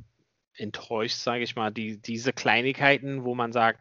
[0.58, 1.70] enttäuscht, sage ich mal.
[1.72, 3.80] Die, diese Kleinigkeiten, wo man sagt,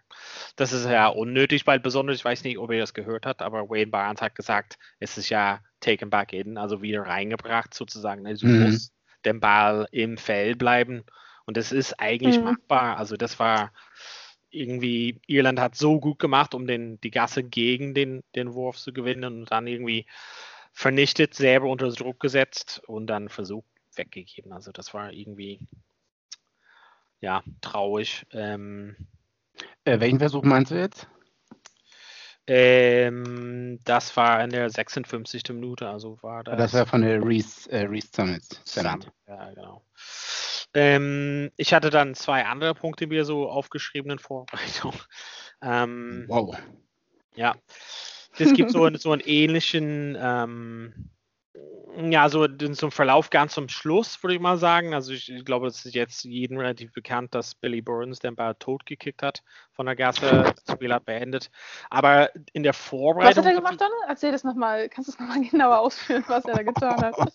[0.55, 3.69] das ist ja unnötig, weil besonders, ich weiß nicht, ob ihr das gehört habt, aber
[3.69, 8.25] Wayne Barnes hat gesagt, es ist ja taken back in, also wieder reingebracht sozusagen.
[8.27, 8.63] Also Mhm.
[8.63, 8.91] muss
[9.23, 11.03] der Ball im Feld bleiben.
[11.45, 12.45] Und das ist eigentlich Mhm.
[12.45, 12.97] machbar.
[12.97, 13.71] Also das war
[14.49, 18.93] irgendwie, Irland hat so gut gemacht, um den, die Gasse gegen den, den Wurf zu
[18.93, 20.05] gewinnen und dann irgendwie
[20.73, 24.53] vernichtet, selber unter Druck gesetzt und dann versucht weggegeben.
[24.53, 25.59] Also das war irgendwie
[27.21, 28.25] ja traurig.
[28.31, 28.95] Ähm,
[29.85, 31.07] Äh, welchen Versuch meinst du jetzt?
[32.49, 35.43] ähm, das war in der 56.
[35.49, 36.57] Minute, also war das.
[36.57, 38.61] Das war von der Reese, äh, Reese Summits.
[38.63, 39.11] Sam, Summit.
[39.27, 39.85] ja, genau.
[40.73, 44.93] Ähm, ich hatte dann zwei andere Punkte mir so aufgeschrieben in Vorbereitung.
[45.59, 46.55] Ähm, Wow.
[47.35, 47.55] Ja,
[48.37, 51.09] es gibt so, einen- so einen ähnlichen, ähm,
[51.99, 54.93] ja, so, den- so einen Verlauf ganz zum Schluss, würde ich mal sagen.
[54.93, 58.53] Also ich, ich glaube, es ist jetzt jedem relativ bekannt, dass Billy Burns den Ball
[58.55, 59.41] totgekickt hat
[59.71, 61.49] von der Gasse, das Spiel hat beendet.
[61.89, 63.45] Aber in der Was Vorbereitung.
[63.45, 63.93] hat er gemacht, Donne?
[64.07, 64.89] Erzähl das nochmal.
[64.89, 67.15] Kannst du es nochmal genauer ausführen, was er da getan hat?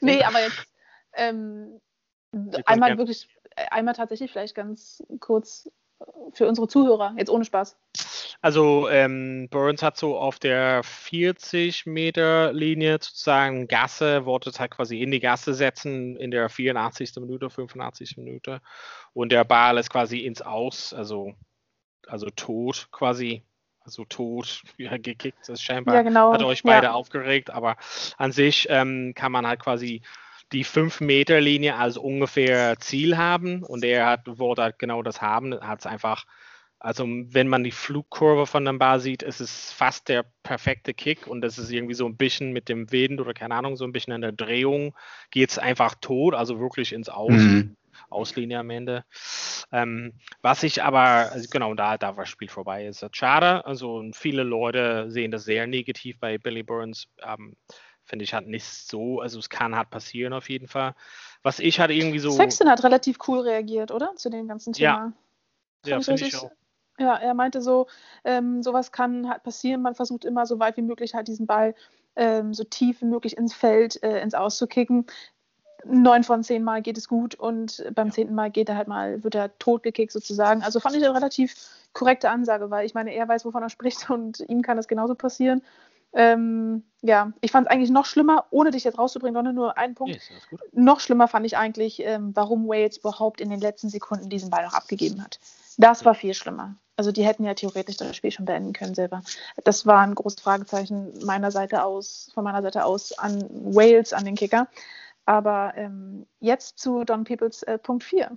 [0.00, 0.66] nee, aber jetzt
[1.14, 1.80] ähm,
[2.64, 5.70] einmal wirklich, äh, einmal tatsächlich vielleicht ganz kurz
[6.32, 7.76] für unsere Zuhörer, jetzt ohne Spaß.
[8.40, 15.02] Also ähm, Burns hat so auf der 40 Meter Linie sozusagen Gasse, wollte halt quasi
[15.02, 17.12] in die Gasse setzen in der 84.
[17.20, 18.16] Minute, 85.
[18.16, 18.60] Minute
[19.12, 21.34] und der Ball ist quasi ins Aus, also
[22.06, 23.42] also tot quasi,
[23.80, 25.48] also tot ja, gekickt.
[25.48, 26.32] Das scheinbar Ja, genau.
[26.32, 26.92] hat euch beide Ja.
[26.92, 27.76] aufgeregt, aber
[28.16, 30.02] an sich ähm, kann man halt quasi
[30.52, 35.20] die 5 Meter Linie als ungefähr Ziel haben und er hat wollte halt genau das
[35.22, 36.24] haben, hat es einfach
[36.82, 41.26] also wenn man die Flugkurve von dem Ball sieht, ist es fast der perfekte Kick
[41.26, 43.92] und das ist irgendwie so ein bisschen mit dem Wind oder keine Ahnung, so ein
[43.92, 44.96] bisschen an der Drehung
[45.30, 47.76] geht es einfach tot, also wirklich ins Aus, Mhm.
[48.08, 49.04] Auslinie am Ende.
[49.72, 53.64] Ähm, was ich aber, also genau, da, da war das Spiel vorbei, ist das schade.
[53.66, 57.08] Also viele Leute sehen das sehr negativ bei Billy Burns.
[57.22, 57.56] Ähm,
[58.10, 60.96] Finde ich halt nicht so, also es kann halt passieren auf jeden Fall.
[61.44, 62.32] Was ich halt irgendwie so.
[62.32, 64.16] Sexton hat relativ cool reagiert, oder?
[64.16, 64.94] Zu dem ganzen Ja.
[64.96, 65.12] Thema.
[65.86, 66.50] ja, Fand finde ich auch.
[66.98, 67.86] Ja, er meinte so,
[68.24, 69.80] ähm, sowas kann halt passieren.
[69.82, 71.72] Man versucht immer so weit wie möglich halt diesen Ball
[72.16, 75.06] ähm, so tief wie möglich ins Feld, äh, ins Aus zu kicken.
[75.84, 78.14] Neun von zehn Mal geht es gut und beim Ja.
[78.14, 80.64] zehnten Mal geht er halt mal, wird er totgekickt sozusagen.
[80.64, 81.54] Also fand ich eine relativ
[81.92, 85.14] korrekte Ansage, weil ich meine, er weiß, wovon er spricht und ihm kann das genauso
[85.14, 85.62] passieren.
[86.12, 89.94] Ähm, ja, ich fand es eigentlich noch schlimmer, ohne dich jetzt rauszubringen, sondern nur einen
[89.94, 90.20] Punkt.
[90.50, 90.60] Gut.
[90.72, 94.64] Noch schlimmer fand ich eigentlich, ähm, warum Wales überhaupt in den letzten Sekunden diesen Ball
[94.64, 95.38] noch abgegeben hat.
[95.78, 96.76] Das war viel schlimmer.
[96.96, 99.22] Also die hätten ja theoretisch das Spiel schon beenden können selber.
[99.64, 104.26] Das war ein großes Fragezeichen meiner Seite aus, von meiner Seite aus an Wales, an
[104.26, 104.68] den Kicker.
[105.24, 108.36] Aber ähm, jetzt zu Don Peoples äh, Punkt 4.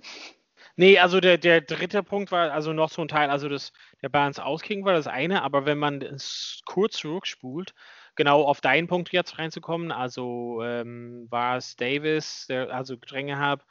[0.76, 4.08] Nee, also der, der dritte Punkt war also noch so ein Teil, also das, der
[4.08, 7.74] Balance auskriegen war das eine, aber wenn man es kurz zurückspult,
[8.16, 13.64] genau auf deinen Punkt jetzt reinzukommen, also ähm, war es Davis, der also Gedränge hat,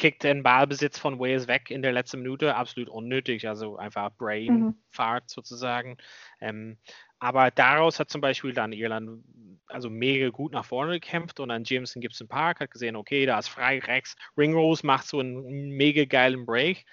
[0.00, 5.28] kickt den Ballbesitz von Wales weg in der letzten Minute, absolut unnötig, also einfach Brain-Fahrt
[5.28, 5.98] sozusagen.
[6.40, 6.78] Ähm,
[7.18, 9.22] aber daraus hat zum Beispiel dann Irland
[9.66, 13.38] also mega gut nach vorne gekämpft und dann Jameson Gibson Park hat gesehen, okay, da
[13.38, 14.16] ist frei rechts.
[14.38, 16.86] Ringrose macht so einen mega geilen Break,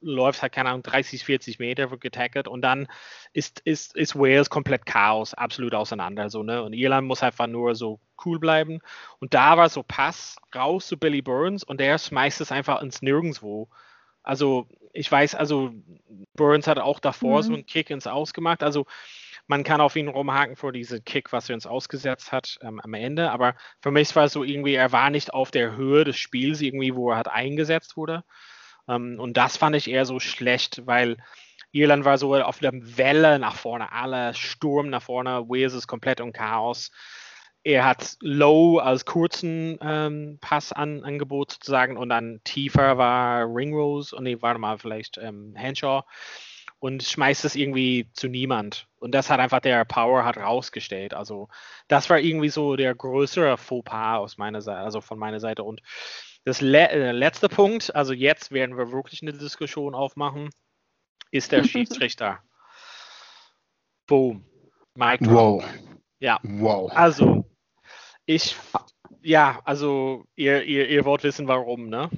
[0.00, 2.88] läuft halt, keine Ahnung, 30, 40 Meter, wird getackert und dann
[3.32, 6.30] ist, ist, ist Wales komplett Chaos, absolut auseinander.
[6.30, 6.62] So, ne?
[6.62, 8.80] Und Irland muss einfach nur so cool bleiben.
[9.18, 13.02] Und da war so Pass raus zu Billy Burns und der schmeißt es einfach ins
[13.02, 13.68] Nirgendwo.
[14.22, 15.72] Also ich weiß, also
[16.34, 17.42] Burns hat auch davor Mhm.
[17.42, 18.62] so einen Kick ins Aus gemacht.
[18.62, 18.86] Also
[19.46, 22.94] man kann auf ihn rumhaken vor diesen Kick, was er uns ausgesetzt hat ähm, am
[22.94, 23.30] Ende.
[23.32, 26.60] Aber für mich war es so irgendwie, er war nicht auf der Höhe des Spiels
[26.60, 28.24] irgendwie, wo er halt eingesetzt wurde.
[28.88, 31.16] Ähm, und das fand ich eher so schlecht, weil
[31.72, 36.20] Irland war so auf der Welle nach vorne, alle Sturm nach vorne, Wales ist komplett
[36.20, 36.90] im Chaos.
[37.64, 44.14] Er hat Low als kurzen ähm, Pass an, Angebot sozusagen und dann tiefer war Ringrose
[44.14, 46.02] und nee, warte mal, vielleicht ähm, Henshaw
[46.82, 48.88] und schmeißt es irgendwie zu niemand.
[48.98, 51.14] Und das hat einfach der Power hat rausgestellt.
[51.14, 51.48] Also
[51.86, 55.62] das war irgendwie so der größere Fauxpas aus meiner Seite, also von meiner Seite.
[55.62, 55.80] Und
[56.44, 60.50] das le äh, letzte Punkt, also jetzt werden wir wirklich eine Diskussion aufmachen,
[61.30, 62.38] ist der Schiedsrichter.
[64.06, 64.44] Boom.
[64.96, 65.24] Mike.
[65.26, 65.64] Wow.
[66.18, 66.90] Ja, Wow.
[66.94, 67.44] also
[68.26, 68.56] ich,
[69.22, 72.10] ja, also ihr, ihr, ihr wollt wissen, warum, ne?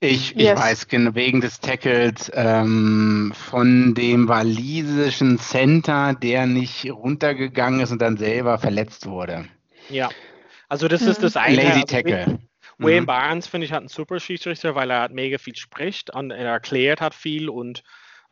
[0.00, 0.58] Ich, ich Yes.
[0.58, 8.00] weiß, genau, wegen des Tackles ähm, von dem walisischen Center, der nicht runtergegangen ist und
[8.00, 9.46] dann selber verletzt wurde.
[9.90, 10.08] Ja.
[10.68, 11.08] Also das Mhm.
[11.08, 11.56] ist das eine.
[11.56, 12.38] Lazy also Tackle.
[12.80, 13.06] Wayne Mhm.
[13.06, 16.46] Barnes, finde ich, hat einen super Schiedsrichter, weil er hat mega viel spricht und er
[16.46, 17.82] erklärt hat viel und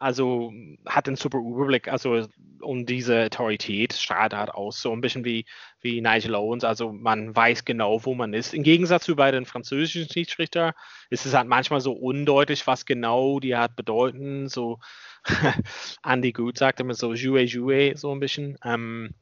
[0.00, 0.52] also
[0.86, 2.28] hat einen super Überblick, also
[2.60, 5.44] um diese Autorität strahlt er aus, so ein bisschen wie,
[5.80, 8.54] wie Nigel Owens, also man weiß genau, wo man ist.
[8.54, 10.74] Im Gegensatz zu bei den französischen Schiedsrichter
[11.10, 14.78] ist es halt manchmal so undeutlich, was genau die halt bedeuten, so
[16.04, 18.56] Andy Good sagt immer so jouet, jouet, so ein bisschen.
[18.64, 19.14] Ähm,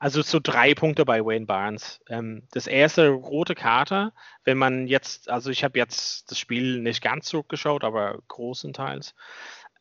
[0.00, 2.00] also so drei Punkte bei Wayne Barnes.
[2.08, 4.12] Ähm, das erste rote Karte,
[4.44, 9.14] wenn man jetzt, also ich habe jetzt das Spiel nicht ganz zurückgeschaut, aber großenteils.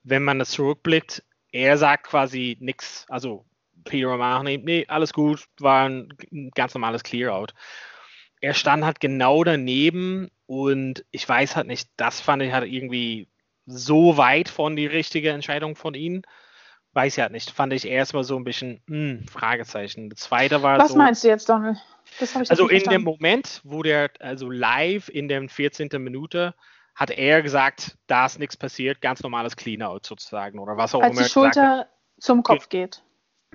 [0.04, 3.06] Wenn man das zurückblickt, er sagt quasi nichts.
[3.08, 3.46] Also
[3.86, 6.10] Peter O'Mahony, nee, alles gut, war ein
[6.54, 7.54] ganz normales Clear-Out.
[8.42, 13.30] Er stand halt genau daneben und ich weiß halt nicht, das fand ich halt irgendwie
[13.66, 16.24] so weit von die richtige Entscheidung von ihm.
[17.00, 17.52] Weiß ja nicht.
[17.52, 20.10] Fand ich erstmal so ein bisschen hm, Fragezeichen.
[20.10, 20.98] Das zweite war Was so.
[20.98, 21.78] meinst du jetzt, Donald?
[22.20, 23.04] Das habe ich Also in dem.
[23.04, 25.88] Moment, wo der, also live in der 14.
[25.94, 26.54] Minute,
[26.96, 31.14] hat er gesagt, da ist nichts passiert, ganz normales Clean-Out sozusagen oder was auch Als
[31.14, 31.22] immer.
[31.22, 31.56] die er gesagt hat.
[31.56, 33.02] Schulter zum Kopf geht.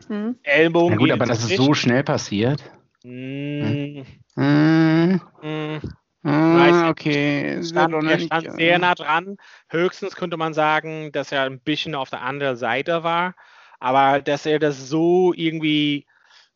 [0.07, 0.39] Hm?
[0.43, 0.93] Ellbogen.
[0.93, 2.65] Na gut, geht aber das ist so schnell passiert.
[3.03, 4.05] Mm,
[4.37, 5.81] Hm, mm.
[6.25, 7.63] Ah, okay.
[7.63, 9.37] stand, er stand sehr nah dran.
[9.69, 13.35] Höchstens könnte man sagen, dass er ein bisschen auf der anderen Seite war.
[13.79, 16.07] Aber dass er das so irgendwie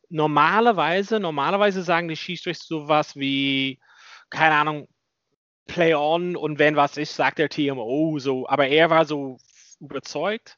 [0.09, 3.79] normalerweise, normalerweise sagen die Schiedsrichter sowas wie,
[4.29, 4.87] keine Ahnung,
[5.67, 8.47] Play on und wenn was ist, sagt der TMO so.
[8.47, 9.37] Aber er war so
[9.79, 10.57] überzeugt.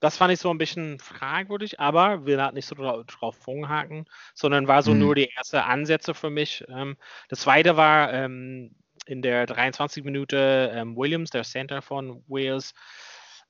[0.00, 4.68] Das fand ich so ein bisschen fragwürdig, aber will halt nicht so drauf rumhaken, sondern
[4.68, 5.00] war so mhm.
[5.00, 6.64] nur die erste Ansätze für mich.
[6.68, 6.96] Ähm,
[7.28, 8.74] das zweite war ähm,
[9.06, 12.74] in der 23 Minute ähm, Williams, der Center von Wales.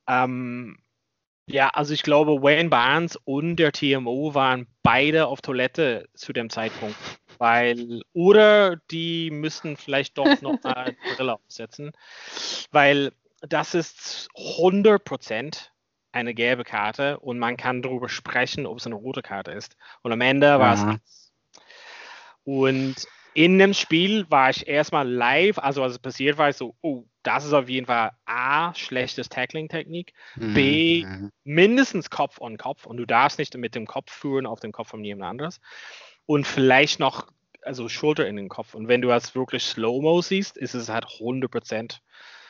[0.07, 0.79] Ähm,
[1.51, 6.51] ja, also ich glaube, Wayne Barnes und der TMO waren beide auf Toilette zu dem
[6.51, 6.97] Zeitpunkt.
[7.39, 11.93] Weil, oder die müssten vielleicht doch noch eine Brille aufsetzen,
[12.71, 15.71] weil das ist 100%
[16.13, 19.77] eine gelbe Karte und man kann darüber sprechen, ob es eine rote Karte ist.
[20.03, 21.33] Und am Ende war es nichts.
[22.45, 22.97] Und
[23.35, 27.05] in dem Spiel war ich erstmal live, also als es passiert war, ich so, oh,
[27.23, 30.55] das ist auf jeden Fall A, schlechtes Tackling-Technik, mhm.
[30.55, 31.07] B,
[31.45, 34.89] mindestens Kopf on Kopf und du darfst nicht mit dem Kopf führen auf den Kopf
[34.89, 35.61] von jemand anderes
[36.27, 37.29] und vielleicht noch
[37.63, 41.05] also Schulter in den Kopf und wenn du das wirklich Slow-Mo siehst, ist es halt
[41.21, 42.03] 100 Prozent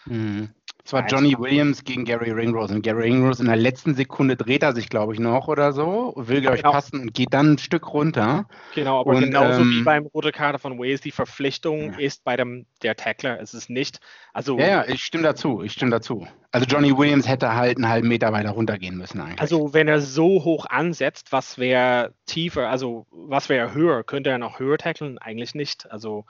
[0.09, 0.55] Mhm.
[0.89, 2.75] Es war Johnny Williams gegen Gary Ringrose.
[2.75, 6.15] Und Gary Ringrose in der letzten Sekunde dreht er sich, glaube ich, noch oder so,
[6.17, 6.73] will, glaube ich, genau.
[6.73, 8.49] passen und geht dann ein Stück runter.
[8.75, 11.99] Genau, aber und, genauso ähm, wie beim rote Karte von Wales, die Verpflichtung ja.
[11.99, 13.39] ist bei dem der Tackler.
[13.39, 14.01] Es ist nicht,
[14.33, 14.59] also.
[14.59, 16.27] Ja, ja, ich stimme dazu, ich stimme dazu.
[16.53, 19.43] Also Johnny Williams hätte halt einen halben Meter weiter runtergehen müssen eigentlich.
[19.43, 24.05] Also wenn er so hoch ansetzt, was wäre tiefer, also was wäre höher?
[24.05, 25.19] Könnte er noch höher tackeln?
[25.19, 25.93] Eigentlich nicht.
[25.93, 26.25] Also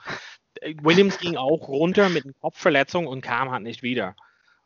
[0.81, 4.17] Williams ging auch runter mit einer Kopfverletzung und kam halt nicht wieder.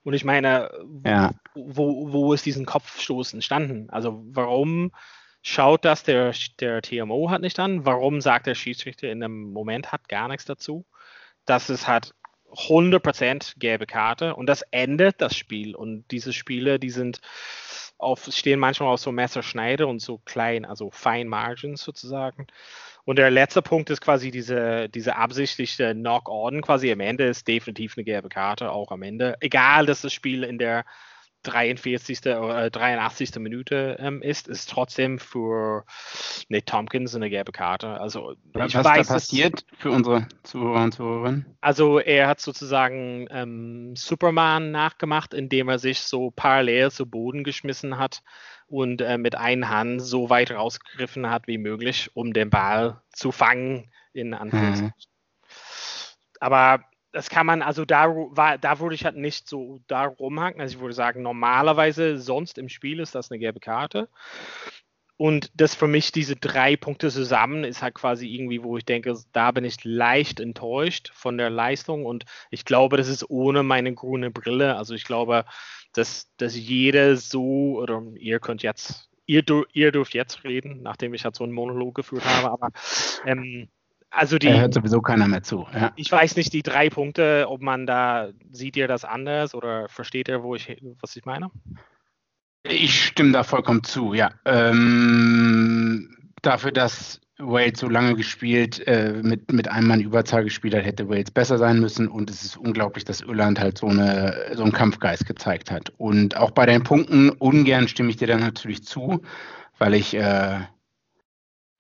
[0.04, 0.70] Und ich meine,
[1.06, 1.32] ja.
[1.56, 3.90] wo, wo ist diesen Kopfstoß entstanden?
[3.90, 4.92] Also warum
[5.42, 7.86] schaut das der, der TMO hat nicht an?
[7.86, 10.86] Warum sagt der Schiedsrichter in dem Moment hat gar nichts dazu?
[11.46, 12.14] Das ist halt
[12.52, 15.76] 100% gelbe Karte und das endet das Spiel.
[15.76, 17.20] Und diese Spiele, die sind
[18.04, 22.48] auf, stehen manchmal auf so Messerschneide und so klein, also Fine Margins sozusagen.
[23.06, 27.98] Und der letzte Punkt ist quasi diese, diese absichtliche Knock-On quasi am Ende ist definitiv
[27.98, 29.36] eine gelbe Karte, auch am Ende.
[29.42, 30.86] Egal, dass das Spiel in der
[31.44, 32.20] 43.
[32.22, 33.36] oder 83.
[33.36, 35.86] Minute ähm, ist, ist trotzdem für
[36.50, 38.00] Nate Tompkins eine gelbe Karte.
[38.00, 41.46] Also Was ist da passiert für unsere Zuhörer und Zuhörerinnen?
[41.62, 47.98] Also er hat sozusagen ähm, Superman nachgemacht, indem er sich so parallel zu Boden geschmissen
[47.98, 48.24] hat
[48.68, 53.32] und äh, mit einer Hand so weit rausgegriffen hat wie möglich, um den Ball zu
[53.32, 54.88] fangen, in Anführungszeichen.
[54.88, 55.04] Mhm.
[56.40, 60.60] Aber das kann man, also da, war, da würde ich halt nicht so da rumhaken.
[60.60, 64.10] Also ich würde sagen, normalerweise sonst im Spiel ist das eine gelbe Karte.
[65.16, 69.16] Und das für mich, diese drei Punkte zusammen, ist halt quasi irgendwie, wo ich denke,
[69.32, 72.06] da bin ich leicht enttäuscht von der Leistung.
[72.06, 74.76] Und ich glaube, das ist ohne meine grüne Brille.
[74.76, 75.46] Also ich glaube,
[75.94, 81.26] dass, dass jeder so, oder ihr könnt jetzt, ihr, ihr dürft jetzt reden, nachdem ich
[81.26, 82.72] halt so einen Monolog geführt habe, aber
[83.24, 83.70] ähm,
[84.14, 84.48] also die.
[84.48, 85.66] Er hört sowieso keiner mehr zu.
[85.74, 85.92] Ja.
[85.96, 90.28] Ich weiß nicht, die drei Punkte, ob man da, sieht ihr das anders oder versteht
[90.28, 91.50] ihr, wo ich, was ich meine?
[92.64, 94.32] Ich stimme da vollkommen zu, ja.
[94.46, 100.86] Ähm, dafür, dass Wales so lange gespielt, äh, mit, mit einem Mann Überzahl gespielt hat,
[100.86, 102.08] hätte Wales besser sein müssen.
[102.08, 105.92] Und es ist unglaublich, dass Irland halt so, eine, so einen Kampfgeist gezeigt hat.
[105.98, 109.22] Und auch bei den Punkten, ungern stimme ich dir dann natürlich zu,
[109.80, 110.60] weil ich äh,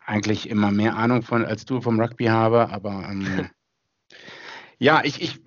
[0.06, 2.70] eigentlich immer mehr Ahnung von als du vom Rugby habe.
[2.70, 3.50] Aber ähm,
[4.78, 5.39] ja, ich, ich,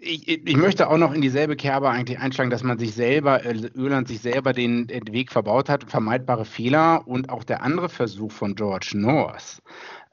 [0.00, 3.70] ich, ich möchte auch noch in dieselbe Kerbe eigentlich einschlagen, dass man sich selber, äh,
[3.74, 8.32] Irland sich selber den, den Weg verbaut hat, vermeidbare Fehler und auch der andere Versuch
[8.32, 9.62] von George North.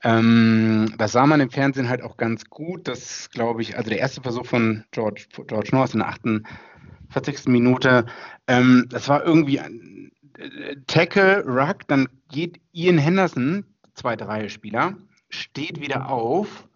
[0.04, 2.88] Ähm, das sah man im Fernsehen halt auch ganz gut.
[2.88, 7.48] Das glaube ich, also der erste Versuch von George, George North in der 48.
[7.48, 8.06] Minute,
[8.48, 13.66] ähm, das war irgendwie ein äh, Tackle, Ruck, dann geht Ian Henderson,
[14.02, 14.96] zweite Reihe Spieler,
[15.30, 16.68] steht wieder auf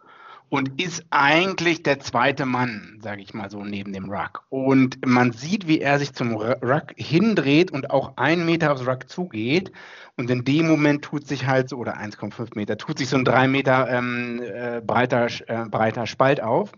[0.49, 4.45] und ist eigentlich der zweite Mann, sage ich mal so, neben dem Ruck.
[4.49, 9.09] Und man sieht, wie er sich zum Ruck hindreht und auch einen Meter aufs Ruck
[9.09, 9.71] zugeht.
[10.17, 13.25] Und in dem Moment tut sich halt so, oder 1,5 Meter, tut sich so ein
[13.25, 16.71] drei Meter ähm, äh, breiter, äh, breiter Spalt auf,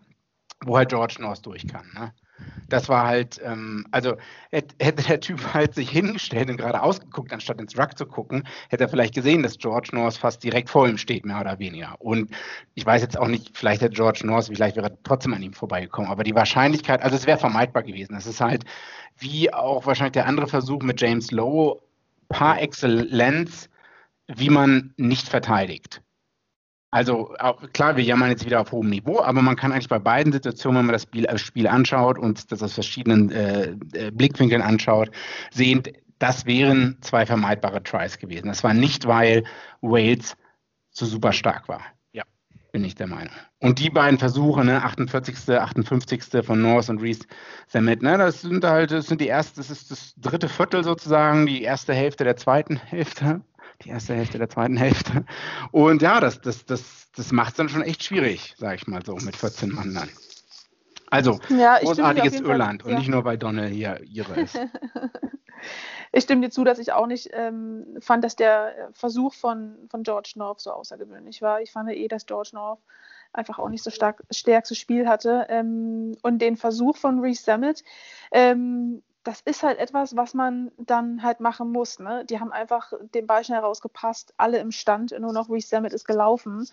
[0.66, 1.86] wo halt George North durch kann.
[1.94, 2.14] Ne?
[2.70, 4.18] Das war halt, ähm, also
[4.52, 8.84] hätte der Typ halt sich hingestellt und gerade ausgeguckt, anstatt ins Ruck zu gucken, hätte
[8.84, 11.96] er vielleicht gesehen, dass George North fast direkt vor ihm steht, mehr oder weniger.
[12.00, 12.32] Und
[12.76, 15.54] ich weiß jetzt auch nicht, vielleicht hätte George North, vielleicht wäre er trotzdem an ihm
[15.54, 18.16] vorbeigekommen, aber die Wahrscheinlichkeit, also es wäre vermeidbar gewesen.
[18.16, 18.66] Es ist halt
[19.18, 21.82] wie auch wahrscheinlich der andere Versuch mit James Lowe,
[22.30, 23.70] par excellence,
[24.28, 26.02] wie man nicht verteidigt.
[26.90, 27.34] Also
[27.74, 30.80] klar, wir jammern jetzt wieder auf hohem Niveau, aber man kann eigentlich bei beiden Situationen,
[30.80, 35.12] wenn man das Spiel, das Spiel anschaut und das aus verschiedenen äh, äh, Blickwinkeln anschaut,
[35.52, 35.84] sehen,
[36.20, 38.48] das wären zwei vermeidbare Tries gewesen.
[38.48, 39.44] Das war nicht, weil
[39.82, 40.36] Wales
[40.90, 41.82] so super stark war.
[42.14, 42.24] Ja.
[42.72, 43.34] Bin ich der Meinung.
[43.60, 46.46] Und die beiden Versuche, ne, 48., 58.
[46.46, 47.26] von North und Reese
[47.68, 51.46] Sammet, ne, das sind halt, das sind die erste, das ist das dritte Viertel sozusagen,
[51.46, 53.42] die erste Hälfte der zweiten Hälfte.
[53.84, 55.26] Die erste Hälfte der zweiten Hälfte.
[55.72, 59.06] Und ja, das, das, das, das macht es dann schon echt schwierig, sage ich mal
[59.06, 60.10] so, mit 14 Mann dann.
[61.10, 62.98] Also, Ja, großartiges jeden Fall- Irland und ja.
[62.98, 64.60] nicht nur bei Donnell hier ihre ist.
[66.12, 70.04] Ich stimme dir zu, dass ich auch nicht ähm, fand, dass der Versuch von, von
[70.04, 71.62] George North so außergewöhnlich war.
[71.62, 72.80] Ich fand eh, dass George North
[73.34, 75.48] einfach auch nicht so stark stärkstes Spiel hatte.
[75.50, 77.84] Ähm, und den Versuch von Reece Sammet,
[78.32, 82.00] ähm, das ist halt etwas, was man dann halt machen muss.
[82.00, 82.24] Ne?
[82.30, 86.08] Die haben einfach den Ball schnell rausgepasst, alle im Stand, nur noch Reece Sammet ist
[86.08, 86.66] gelaufen.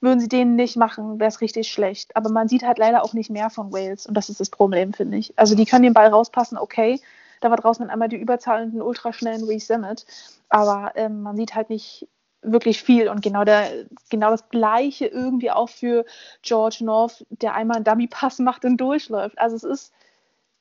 [0.00, 2.14] Würden sie den nicht machen, wäre es richtig schlecht.
[2.14, 4.92] Aber man sieht halt leider auch nicht mehr von Wales und das ist das Problem,
[4.92, 5.36] finde ich.
[5.36, 7.00] Also die können den Ball rauspassen, okay.
[7.40, 10.06] Da war draußen einmal die überzahlenden, ultraschnellen Reece Sammet.
[10.48, 12.06] Aber ähm, man sieht halt nicht
[12.42, 16.04] wirklich viel und genau, der, genau das Gleiche irgendwie auch für
[16.42, 19.36] George North, der einmal einen Dummy-Pass macht und durchläuft.
[19.36, 19.92] Also es ist,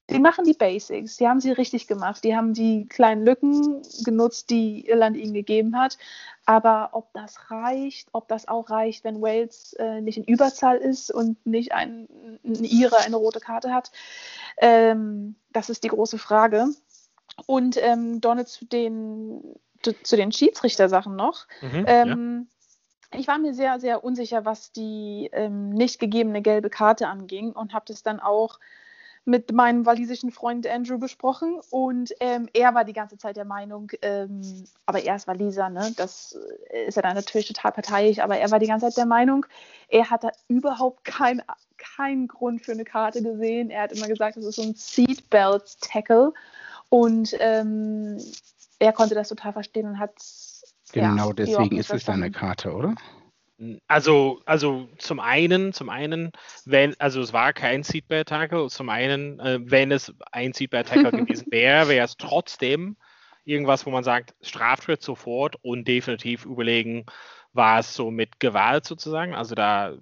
[0.09, 4.49] die machen die Basics, die haben sie richtig gemacht, die haben die kleinen Lücken genutzt,
[4.49, 5.97] die Irland ihnen gegeben hat.
[6.45, 11.11] Aber ob das reicht, ob das auch reicht, wenn Wales äh, nicht in Überzahl ist
[11.11, 12.07] und nicht ein,
[12.45, 13.91] ein Ire eine rote Karte hat,
[14.57, 16.67] ähm, das ist die große Frage.
[17.45, 19.41] Und ähm, Donald zu den,
[19.83, 21.47] zu, zu den Schiedsrichtersachen noch.
[21.61, 22.03] Mhm, ja.
[22.03, 22.47] Ähm,
[23.15, 27.73] Ich war mir sehr, sehr unsicher, was die ähm, nicht gegebene gelbe Karte anging und
[27.73, 28.59] habe das dann auch
[29.27, 33.91] mit meinem walisischen Freund Andrew besprochen und ähm, er war die ganze Zeit der Meinung,
[34.01, 34.41] ähm,
[34.85, 35.91] aber er ist Waliser, ne?
[35.97, 36.37] das
[36.69, 39.45] äh, ist ja dann natürlich total parteiisch, aber er war die ganze Zeit der Meinung,
[39.89, 41.41] er hat da überhaupt keinen
[41.77, 43.69] keinen Grund für eine Karte gesehen.
[43.69, 46.33] Er hat immer gesagt, das ist so ein Seatbelt-Tackle
[46.89, 48.17] und ähm,
[48.79, 50.13] er konnte das total verstehen und hat
[50.93, 52.31] Genau ja, deswegen ist es eine.
[52.31, 52.95] Karte, oder?
[53.87, 56.31] Also, also zum einen, zum einen,
[56.65, 61.11] wenn, also es war kein Seatbelt Tackle, zum einen, äh, wenn es ein Seatbelt Tackle
[61.25, 62.97] gewesen wäre, wäre es trotzdem
[63.45, 67.05] irgendwas, wo man sagt, Straftritt sofort und definitiv überlegen,
[67.53, 69.33] war es so mit Gewalt sozusagen.
[69.33, 69.93] Also da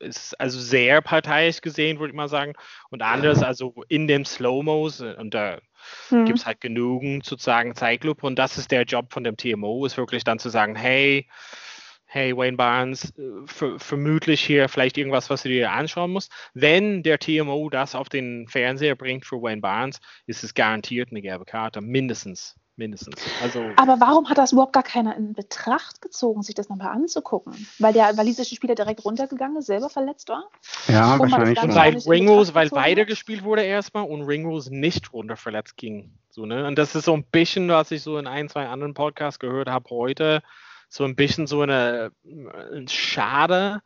[0.00, 2.54] ist also sehr parteiisch gesehen, würde ich mal sagen.
[2.90, 5.58] Und anders, also in dem Slow-Mos, äh, und da
[6.08, 6.24] Hm.
[6.24, 9.98] gibt es halt genügend sozusagen Zeitlupe und das ist der Job von dem TMO, ist
[9.98, 11.28] wirklich dann zu sagen, hey,
[12.14, 16.30] hey Wayne Barnes, äh, ver vermutlich hier vielleicht irgendwas, was du dir anschauen musst.
[16.54, 21.22] Wenn der TMO das auf den Fernseher bringt für Wayne Barnes, ist es garantiert eine
[21.22, 23.16] gelbe Karte, mindestens, mindestens.
[23.42, 27.66] Also Aber warum hat das überhaupt gar keiner in Betracht gezogen, sich das nochmal anzugucken?
[27.80, 30.44] Weil der walisische Spieler direkt runtergegangen ist, selber verletzt war?
[30.86, 35.76] Ja, das wahrscheinlich auch weil Ringrose, weil weitergespielt wurde erstmal und Ringrose nicht runter verletzt
[35.76, 36.12] ging.
[36.30, 36.64] So, ne?
[36.64, 39.68] Und das ist so ein bisschen, was ich so in ein, zwei anderen Podcasts gehört
[39.68, 40.42] habe heute,
[40.88, 42.12] so ein bisschen so eine
[42.88, 43.82] Schade.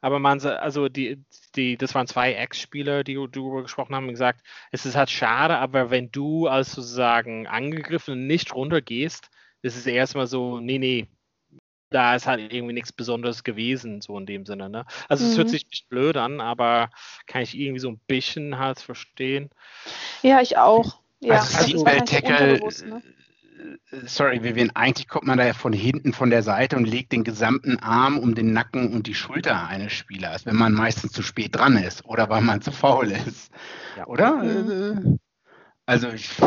[0.00, 1.24] Aber man, sa- also die,
[1.54, 4.40] die, das waren zwei Ex-Spieler, die darüber gesprochen haben, und gesagt,
[4.72, 9.30] es ist halt schade, aber wenn du als sozusagen angegriffen nicht runtergehst,
[9.62, 11.06] ist es erstmal so, nee, nee,
[11.90, 14.68] da ist halt irgendwie nichts Besonderes gewesen, so in dem Sinne.
[14.70, 14.86] Ne?
[15.08, 15.52] Also es hört Mhm.
[15.52, 16.90] sich nicht blöd an, aber
[17.26, 19.50] kann ich irgendwie so ein bisschen halt verstehen.
[20.22, 21.00] Ja, ich auch.
[21.20, 23.02] Ja, also das ist wahrscheinlich so Seatbelt-Tackle, unterbewusst, ne?
[24.04, 27.24] Sorry, Vivian, eigentlich kommt man da ja von hinten von der Seite und legt den
[27.24, 31.54] gesamten Arm um den Nacken und die Schulter eines Spielers, wenn man meistens zu spät
[31.56, 33.52] dran ist oder weil man zu faul ist.
[33.96, 34.06] Ja.
[34.06, 34.36] Oder?
[34.36, 35.14] Mhm.
[35.14, 35.18] Äh,
[35.86, 36.40] Also ich,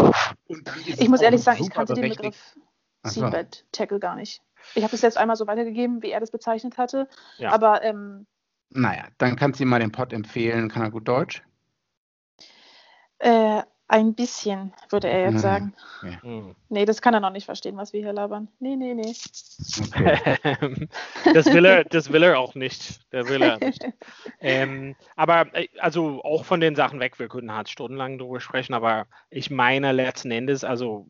[0.47, 2.09] und dann ist Ich es muss ehrlich sagen, ich kannte den.
[2.09, 2.55] Begriff
[3.03, 3.21] Ach so.
[3.21, 4.41] Seatbelt-Tackle gar nicht.
[4.73, 7.07] Ich habe das jetzt einmal so weitergegeben, wie er das bezeichnet hatte.
[7.37, 7.51] Ja.
[7.51, 8.25] Aber ähm,
[8.69, 10.69] Naja, dann kannst du ihm mal den Pod empfehlen.
[10.69, 11.43] Kann er gut Deutsch?
[13.19, 15.39] äh, ein bisschen, würde er jetzt Mhm.
[15.39, 15.73] sagen.
[16.21, 16.55] Hm.
[16.69, 18.47] Nee, das kann er noch nicht verstehen, was wir hier labern.
[18.59, 19.13] Nee, nee, nee.
[19.81, 20.17] Okay.
[21.33, 23.01] das, will er, das will er auch nicht.
[23.11, 23.83] Der will er nicht.
[24.41, 28.73] Ähm, aber äh, also auch von den Sachen weg, wir könnten halt stundenlang drüber sprechen,
[28.73, 31.07] aber ich meine letzten Endes, also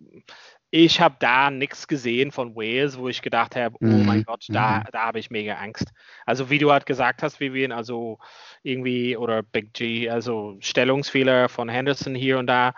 [0.77, 4.45] ich habe da nichts gesehen von Wales, wo ich gedacht habe, oh mein Mhm, Gott,
[4.51, 4.83] da, mhm.
[4.91, 5.93] da habe ich mega Angst.
[6.25, 8.19] Also wie du halt gesagt hast, Vivian, also
[8.61, 12.73] irgendwie, oder Big G, also Stellungsfehler von Henderson hier und da.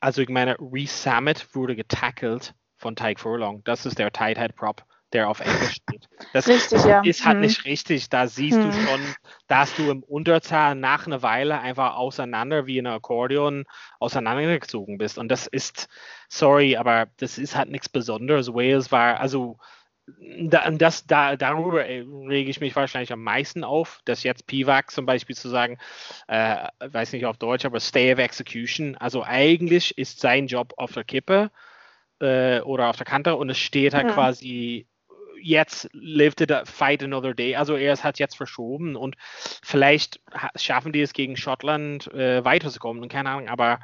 [0.00, 3.64] Also ich meine, Reese Summit wurde getackelt von Tyke Furlong.
[3.64, 6.08] Das ist der Tight Head Prop, der auf Englisch steht.
[6.32, 7.02] Das Richtig, ja.
[7.02, 7.40] ist halt Hm.
[7.40, 8.08] nicht richtig.
[8.08, 8.72] Da siehst du Hm.
[8.72, 9.16] schon,
[9.48, 13.64] dass du im Unterzahl nach einer Weile einfach auseinander wie ein Akkordeon
[13.98, 15.18] auseinandergezogen bist.
[15.18, 15.88] Und das ist,
[16.28, 18.48] sorry, aber das ist halt nichts Besonderes.
[18.54, 19.58] Wales war, also
[20.40, 25.06] da, das, da, darüber rege ich mich wahrscheinlich am meisten auf, dass jetzt Pivac zum
[25.06, 25.78] Beispiel zu sagen,
[26.28, 28.96] äh, weiß nicht auf Deutsch, aber Stay of Execution.
[28.96, 31.50] Also eigentlich ist sein Job auf der Kippe.
[32.20, 34.12] äh, oder auf der Kante und es steht halt mhm.
[34.12, 34.86] quasi
[35.42, 37.56] jetzt live the fight another day.
[37.56, 39.16] Also er hat jetzt verschoben und
[39.62, 40.20] vielleicht
[40.56, 43.08] schaffen die es gegen Schottland äh, weiterzukommen.
[43.08, 43.80] Keine Ahnung, aber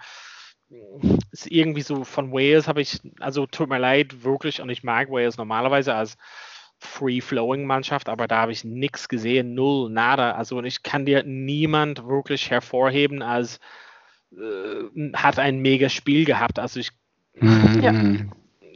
[1.30, 5.10] ist irgendwie so von Wales habe ich, also tut mir leid, wirklich, und ich mag
[5.10, 6.16] Wales normalerweise als
[6.78, 10.32] Free-Flowing-Mannschaft, aber da habe ich nichts gesehen, null, nada.
[10.32, 13.60] Also ich kann dir niemand wirklich hervorheben als
[14.32, 16.58] äh, hat ein mega Spiel gehabt.
[16.58, 16.90] Also ich
[17.34, 17.80] mhm.
[17.82, 17.92] ja,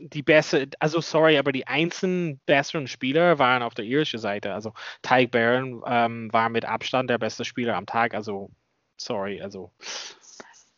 [0.08, 4.52] die beste, also sorry, aber die einzelnen besseren Spieler waren auf der irischen Seite.
[4.54, 4.72] Also
[5.02, 8.14] Tyke Barron ähm, war mit Abstand der beste Spieler am Tag.
[8.14, 8.50] Also
[8.96, 9.70] sorry, also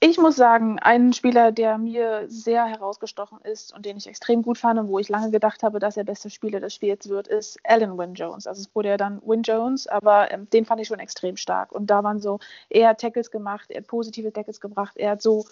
[0.04, 4.58] ich muss sagen, ein Spieler, der mir sehr herausgestochen ist und den ich extrem gut
[4.58, 7.56] fand und wo ich lange gedacht habe, dass er beste Spieler des Spiels wird, ist
[7.62, 8.48] Alan Wynne Jones.
[8.48, 11.70] Also es wurde ja dann Wynne Jones, aber ähm, den fand ich schon extrem stark.
[11.70, 15.22] Und da waren so, er hat Tackles gemacht, er hat positive Tackles gebracht, er hat
[15.22, 15.44] so,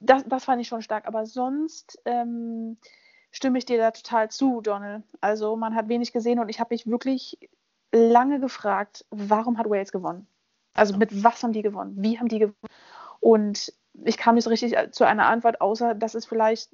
[0.00, 1.06] das, das fand ich schon stark.
[1.06, 2.76] Aber sonst ähm,
[3.30, 5.04] stimme ich dir da total zu, Donald.
[5.20, 7.38] Also man hat wenig gesehen und ich habe mich wirklich
[7.92, 10.26] lange gefragt, warum hat Wales gewonnen?
[10.74, 11.94] Also mit was haben die gewonnen?
[11.96, 12.68] Wie haben die gewonnen?
[13.20, 13.72] Und
[14.04, 16.70] ich kam nicht so richtig äh, zu einer Antwort, außer dass es vielleicht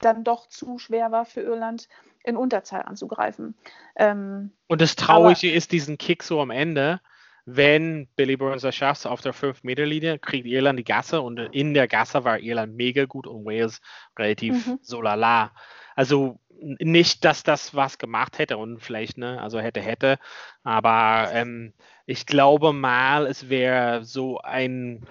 [0.00, 1.88] dann doch zu schwer war für Irland,
[2.24, 3.56] in Unterzahl anzugreifen.
[3.96, 7.00] Ähm, und das Traurige aber, ist diesen Kick so am Ende.
[7.50, 11.88] Wenn Billy Burns das schafft auf der 5-Meter-Linie, kriegt Irland die Gasse und in der
[11.88, 13.80] Gasse war Irland mega gut und Wales
[14.18, 14.78] relativ mhm.
[14.82, 15.52] so lala.
[15.94, 20.18] Also nicht, dass das was gemacht hätte und vielleicht, ne, also hätte, hätte,
[20.62, 21.72] aber ähm,
[22.04, 25.06] ich glaube mal, es wäre so ein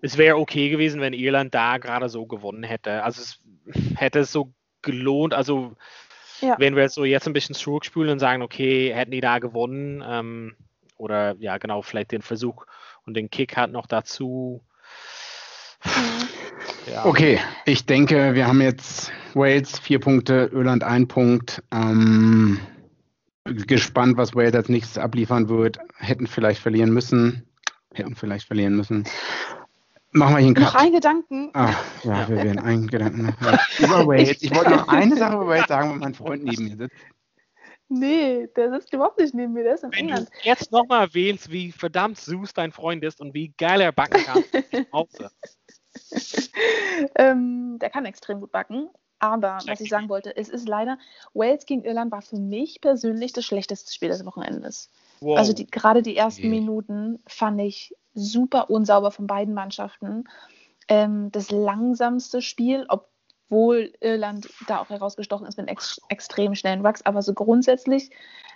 [0.00, 3.04] es wäre okay gewesen, wenn Irland da gerade so gewonnen hätte.
[3.04, 3.38] Also es
[3.94, 4.52] hätte es so
[4.82, 5.76] gelohnt, also
[6.40, 6.56] ja.
[6.58, 10.02] wenn wir jetzt so jetzt ein bisschen zurückspülen und sagen, okay, hätten die da gewonnen,
[10.04, 10.56] ähm,
[10.96, 12.66] oder ja, genau, vielleicht den Versuch
[13.04, 14.62] und den Kick hat noch dazu.
[16.90, 17.04] Ja.
[17.04, 21.62] Okay, ich denke, wir haben jetzt Wales vier Punkte, Irland ein Punkt.
[21.72, 22.60] Ähm,
[23.44, 25.78] gespannt, was Wales als nächstes abliefern wird.
[25.96, 27.48] Hätten vielleicht verlieren müssen.
[27.92, 29.04] Hätten vielleicht verlieren müssen.
[30.12, 30.64] Machen wir hier einen Cut.
[30.64, 31.50] Noch einen Gedanken.
[31.54, 31.74] Ah,
[32.04, 33.34] ja, wir werden einen Gedanken.
[33.78, 34.42] über Wales.
[34.42, 36.96] Ich wollte noch eine Sache über Wales sagen, weil mein Freund neben mir sitzt.
[37.94, 40.30] Nee, der sitzt überhaupt nicht neben mir, der ist in Wenn England.
[40.30, 44.24] du jetzt nochmal wählst, wie verdammt süß dein Freund ist und wie geil er backen
[44.24, 44.44] kann,
[47.16, 48.88] ähm, der kann extrem gut backen.
[49.18, 50.98] Aber was ich sagen wollte, es ist leider,
[51.34, 54.90] Wales gegen Irland war für mich persönlich das schlechteste Spiel des Wochenendes.
[55.20, 55.38] Wow.
[55.38, 56.48] Also die, gerade die ersten okay.
[56.48, 60.24] Minuten fand ich super unsauber von beiden Mannschaften.
[60.88, 62.86] Ähm, das langsamste Spiel,
[63.52, 68.08] obwohl Irland da auch herausgestochen ist mit ex extrem schnellen Wachs, aber so grundsätzlich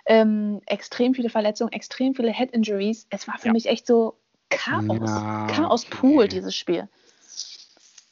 [0.07, 3.05] ähm, extrem viele Verletzungen, extrem viele Head Injuries.
[3.11, 3.53] Es war für ja.
[3.53, 4.17] mich echt so
[4.49, 5.47] Chaos, ja.
[5.51, 6.89] Chaos pur, dieses Spiel.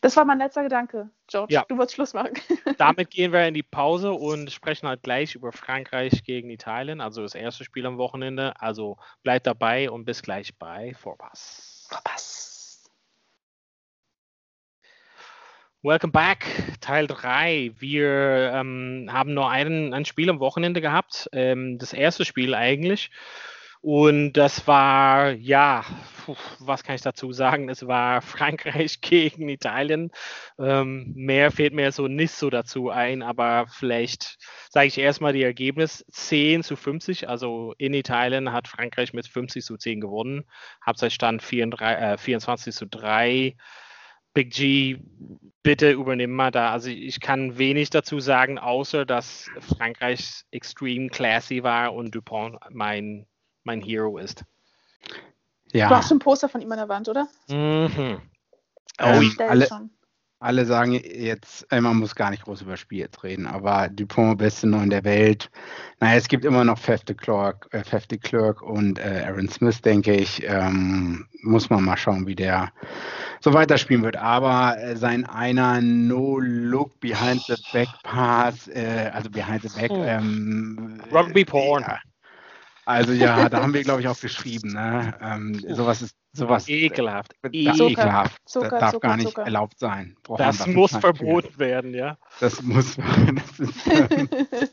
[0.02, 1.56] Das war mein letzter Gedanke, George.
[1.56, 1.66] Ja.
[1.68, 2.34] Du wolltest Schluss machen.
[2.78, 7.24] Damit gehen wir in die Pause und sprechen halt gleich über Frankreich gegen Italien, also
[7.24, 8.54] das erste Spiel am Wochenende.
[8.60, 11.88] Also bleibt dabei und bis gleich bei Vorpass.
[11.90, 12.55] Vorpass.
[15.86, 16.48] Welcome back,
[16.82, 17.74] Teil 3.
[17.78, 21.30] Wir ähm, haben nur einen, ein Spiel am Wochenende gehabt.
[21.32, 23.12] Ähm, das erste Spiel eigentlich.
[23.82, 25.86] Und das war, ja,
[26.58, 27.70] was kann ich dazu sagen?
[27.70, 30.10] Es war Frankreich gegen Italien.
[30.58, 34.40] Ähm, mehr fehlt mir so nicht so dazu ein, aber vielleicht
[34.72, 37.30] sage ich erstmal die Ergebnis 10 zu 50.
[37.30, 40.46] Also in Italien hat Frankreich mit 50 zu 10 gewonnen.
[40.84, 43.56] Halbzeitstand 34, äh, 24 zu 3.
[44.36, 45.00] Big G,
[45.64, 46.72] bitte übernimm mal da.
[46.72, 53.26] Also ich kann wenig dazu sagen, außer dass Frankreich extrem classy war und Dupont mein
[53.64, 54.44] mein Hero ist.
[55.72, 55.90] Ja.
[55.90, 57.28] Du hast schon ein Poster von ihm an der Wand, oder?
[57.50, 58.22] Mhm.
[59.02, 59.68] Oh, ähm, alle,
[60.46, 64.38] alle sagen jetzt, äh, man muss gar nicht groß über Spiel jetzt reden, aber Dupont,
[64.38, 65.50] beste Neun der Welt.
[66.00, 70.14] Naja, es gibt immer noch Fef de Klerk, äh, Klerk und äh, Aaron Smith, denke
[70.14, 70.44] ich.
[70.46, 72.72] Ähm, muss man mal schauen, wie der
[73.40, 74.18] so weiterspielen wird.
[74.18, 79.92] Aber äh, sein einer No-Look Behind the Back Pass, äh, also Behind the Back.
[79.92, 81.84] Ähm, Rugby Porn.
[81.88, 82.00] Ja,
[82.86, 84.74] also ja, da haben wir, glaube ich, auch geschrieben.
[84.74, 85.18] Ne?
[85.20, 87.34] Ähm, sowas ist sowas ekelhaft.
[87.52, 88.42] ekelhaft.
[88.46, 89.44] Zucker, das darf Zucker, gar nicht Zucker.
[89.44, 90.16] erlaubt sein.
[90.24, 91.60] Braucht das muss verboten für.
[91.60, 92.18] werden, ja.
[92.40, 92.98] Das muss.
[93.36, 94.30] Das ist, ähm,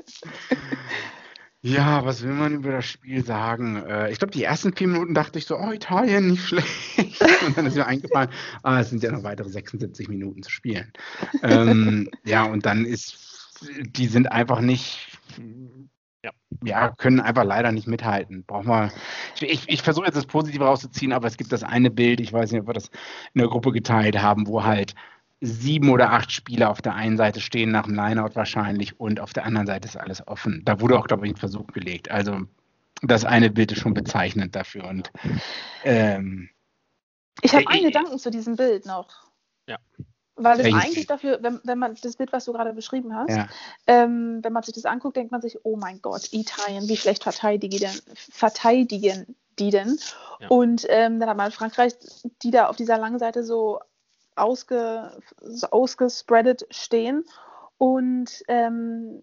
[1.63, 3.77] ja, was will man über das Spiel sagen?
[3.77, 6.99] Äh, ich glaube, die ersten vier Minuten dachte ich so, oh, Italien, nicht schlecht.
[7.47, 8.31] Und dann ist mir eingefallen,
[8.63, 10.93] ah, es sind ja noch weitere 76 Minuten zu spielen.
[11.43, 15.09] ähm, ja, und dann ist, die sind einfach nicht
[16.25, 16.31] ja.
[16.65, 18.45] ja, können einfach leider nicht mithalten.
[18.45, 18.93] Brauchen wir.
[19.37, 22.33] Ich, ich, ich versuche jetzt das Positive rauszuziehen, aber es gibt das eine Bild, ich
[22.33, 22.89] weiß nicht, ob wir das
[23.35, 24.95] in der Gruppe geteilt haben, wo halt
[25.41, 29.33] sieben oder acht Spieler auf der einen Seite stehen nach dem Lineout wahrscheinlich und auf
[29.33, 30.63] der anderen Seite ist alles offen.
[30.65, 32.11] Da wurde auch, glaube ich, ein Versuch gelegt.
[32.13, 32.43] Also
[33.03, 34.85] das eine Bild ist schon bezeichnend dafür.
[34.85, 35.11] Und
[35.83, 36.49] ähm,
[37.41, 39.09] ich habe einen Gedanken zu diesem Bild noch.
[39.67, 39.79] Ja.
[40.37, 43.49] Weil es eigentlich dafür, wenn, wenn man das Bild, was du gerade beschrieben hast, ja.
[43.87, 47.23] ähm, wenn man sich das anguckt, denkt man sich, oh mein Gott, Italien, wie schlecht
[47.23, 49.99] verteidigen, verteidigen die denn?
[50.41, 50.49] Ja.
[50.49, 51.93] Und ähm, dann hat man Frankreich,
[52.43, 53.81] die da auf dieser langen Seite so,
[54.35, 57.25] ausge, so ausgespreadet stehen.
[57.77, 59.23] Und ähm,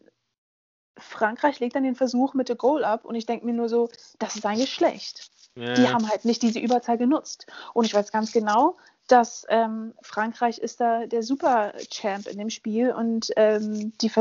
[0.98, 3.90] Frankreich legt dann den Versuch mit der Goal ab und ich denke mir nur so,
[4.20, 5.32] das ist eigentlich schlecht.
[5.56, 5.74] Ja.
[5.74, 7.48] Die haben halt nicht diese Überzahl genutzt.
[7.74, 8.78] Und ich weiß ganz genau,
[9.12, 14.12] dass ähm, Frankreich ist da der Super-Champ in dem Spiel und ähm, die,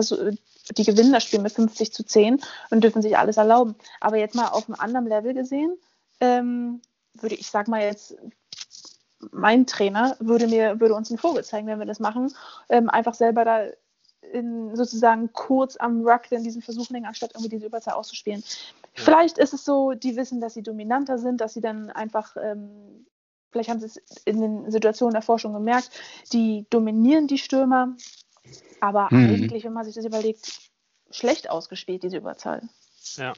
[0.77, 3.77] die gewinnen das Spiel mit 50 zu 10 und dürfen sich alles erlauben.
[4.01, 5.77] Aber jetzt mal auf einem anderen Level gesehen,
[6.21, 6.81] ähm,
[7.15, 8.17] würde ich sag mal jetzt,
[9.33, 12.33] mein Trainer würde mir, würde uns einen Vogel zeigen, wenn wir das machen,
[12.69, 13.67] ähm, einfach selber da
[14.33, 18.43] in, sozusagen kurz am Ruck in diesen Versuch länger, anstatt irgendwie diese Überzahl auszuspielen.
[18.95, 23.07] Vielleicht ist es so, die wissen, dass sie dominanter sind, dass sie dann einfach, ähm,
[23.51, 25.91] vielleicht haben sie es in den Situationen davor schon gemerkt,
[26.33, 27.95] die dominieren die Stürmer,
[28.81, 29.29] aber mhm.
[29.29, 30.71] eigentlich, wenn man sich das überlegt,
[31.11, 32.63] schlecht ausgespielt, diese Überzahl.
[33.17, 33.33] Ja.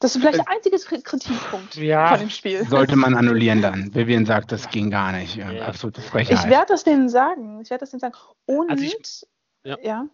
[0.00, 2.10] Das ist vielleicht der einzige Kritikpunkt ja.
[2.10, 2.64] von dem Spiel.
[2.68, 3.92] Sollte man annullieren dann.
[3.94, 5.36] Vivian sagt, das ging gar nicht.
[5.36, 5.66] Ja.
[5.66, 6.38] Absolute Frechheit.
[6.38, 7.60] Ich werde das denen sagen.
[7.60, 8.14] Ich werde das denen sagen.
[8.46, 9.26] Und also ich,
[9.64, 9.76] ja.
[9.82, 10.06] ja.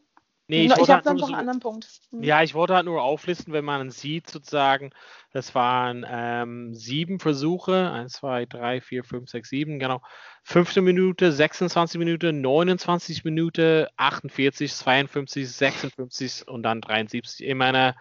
[0.47, 1.89] Nee, ich, ich habe halt noch einen anderen Punkt.
[2.11, 2.23] Hm.
[2.23, 4.91] Ja, ich wollte halt nur auflisten, wenn man sieht, sozusagen,
[5.33, 10.03] das waren ähm, sieben Versuche, 1, 2, 3, 4, 5, 6, 7, genau.
[10.43, 17.47] Fünfte Minute, 26 Minuten, 29 Minuten, 48, 52, 56 und dann 73.
[17.47, 17.95] Ich meine,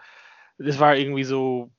[0.58, 1.70] das war irgendwie so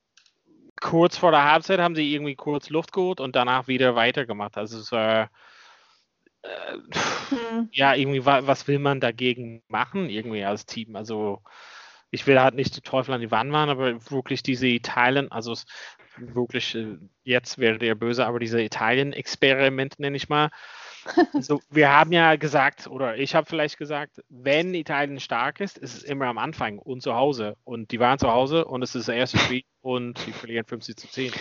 [0.82, 4.58] kurz vor der Halbzeit haben sie irgendwie kurz Luft geholt und danach wieder weitergemacht.
[4.58, 5.28] Also es war äh,
[7.30, 7.70] hm.
[7.72, 10.96] ja irgendwie was will man dagegen machen irgendwie als Team?
[10.96, 11.42] Also
[12.12, 15.54] ich will halt nicht die Teufel an die Wand machen, aber wirklich diese Italien, also
[16.18, 20.50] wirklich äh, jetzt wäre der böse, aber diese Italien-Experiment nenne ich mal.
[21.34, 25.98] Also, wir haben ja gesagt, oder ich habe vielleicht gesagt, wenn Italien stark ist, ist
[25.98, 27.58] es immer am Anfang und zu Hause.
[27.64, 30.98] Und die waren zu Hause und es ist das erste Spiel und die verlieren 50
[30.98, 31.32] zu 10.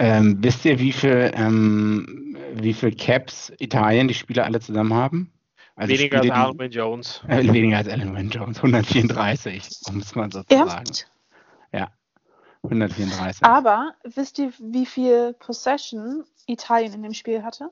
[0.00, 5.30] Ähm, wisst ihr, wie viel, ähm, wie viel Caps Italien die Spieler alle zusammen haben?
[5.76, 7.22] Also weniger Spiele, als Alan Jones.
[7.28, 10.90] Äh, weniger als Alan Jones, 134, um es mal so zu sagen.
[11.72, 11.90] Ja,
[12.62, 13.44] 134.
[13.44, 17.70] Aber wisst ihr, wie viel Possession Italien in dem Spiel hatte?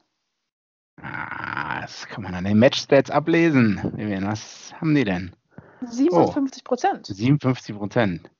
[1.00, 3.80] Ah, das kann man an den Matchstats ablesen.
[4.26, 5.34] Was haben die denn?
[5.80, 7.08] 57 Prozent.
[7.10, 8.30] Oh, 57 Prozent.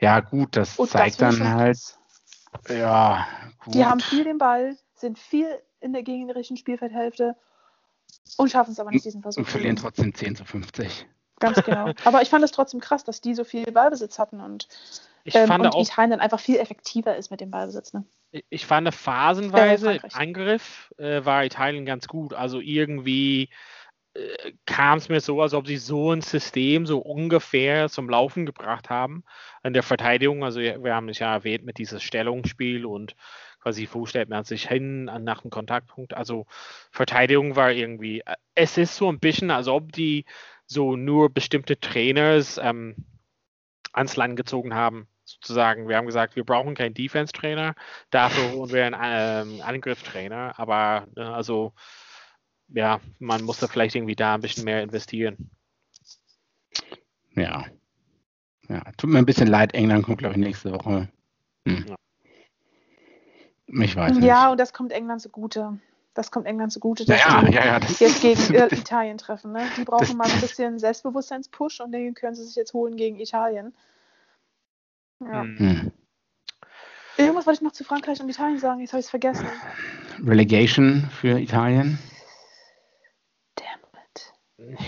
[0.00, 1.78] Ja, gut, das Und zeigt das dann halt.
[2.68, 3.26] Ja,
[3.64, 3.74] gut.
[3.74, 5.48] Die haben viel den Ball, sind viel
[5.80, 7.36] in der gegnerischen Spielfeldhälfte
[8.36, 9.40] und schaffen es aber nicht, diesen Versuch.
[9.40, 11.06] Und verlieren trotzdem 10 zu 50.
[11.40, 11.92] Ganz genau.
[12.04, 14.68] Aber ich fand es trotzdem krass, dass die so viel Ballbesitz hatten und,
[15.24, 17.92] ich ähm, fand und auch, Italien dann einfach viel effektiver ist mit dem Ballbesitz.
[17.92, 18.04] Ne?
[18.48, 22.32] Ich fand phasenweise im Angriff äh, war Italien ganz gut.
[22.32, 23.50] Also irgendwie
[24.14, 28.46] äh, kam es mir so, als ob sie so ein System so ungefähr zum Laufen
[28.46, 29.24] gebracht haben.
[29.62, 33.14] In der Verteidigung, also wir haben es ja erwähnt mit diesem Stellungsspiel und
[33.60, 36.14] quasi wo stellt man sich hin nach dem Kontaktpunkt.
[36.14, 36.46] Also
[36.90, 40.24] Verteidigung war irgendwie, äh, es ist so ein bisschen, als ob die
[40.66, 42.96] so nur bestimmte Trainers ähm,
[43.92, 47.74] ans Land gezogen haben sozusagen, wir haben gesagt, wir brauchen keinen Defense-Trainer,
[48.10, 51.72] dafür holen wir einen ähm, Angriff-Trainer, aber äh, also
[52.68, 55.50] ja, man muss da vielleicht irgendwie da ein bisschen mehr investieren.
[57.34, 57.66] Ja.
[58.68, 61.08] Ja, tut mir ein bisschen leid, England kommt, glaube ich, nächste Woche.
[61.66, 61.86] Hm.
[61.88, 61.96] Ja.
[63.66, 64.24] Ich weiß nicht.
[64.24, 65.78] Ja, und das kommt England zugute.
[66.14, 69.52] Das kommt England zugute, dass ja, die ja, ja, jetzt gegen das, Italien treffen.
[69.52, 69.62] Ne?
[69.78, 73.18] Die brauchen das, mal ein bisschen Selbstbewusstseinspush und den können sie sich jetzt holen gegen
[73.18, 73.74] Italien.
[75.20, 75.42] Ja.
[75.42, 75.92] Hm.
[77.16, 79.46] Irgendwas wollte ich noch zu Frankreich und Italien sagen, jetzt habe ich es vergessen.
[80.24, 81.98] Relegation für Italien.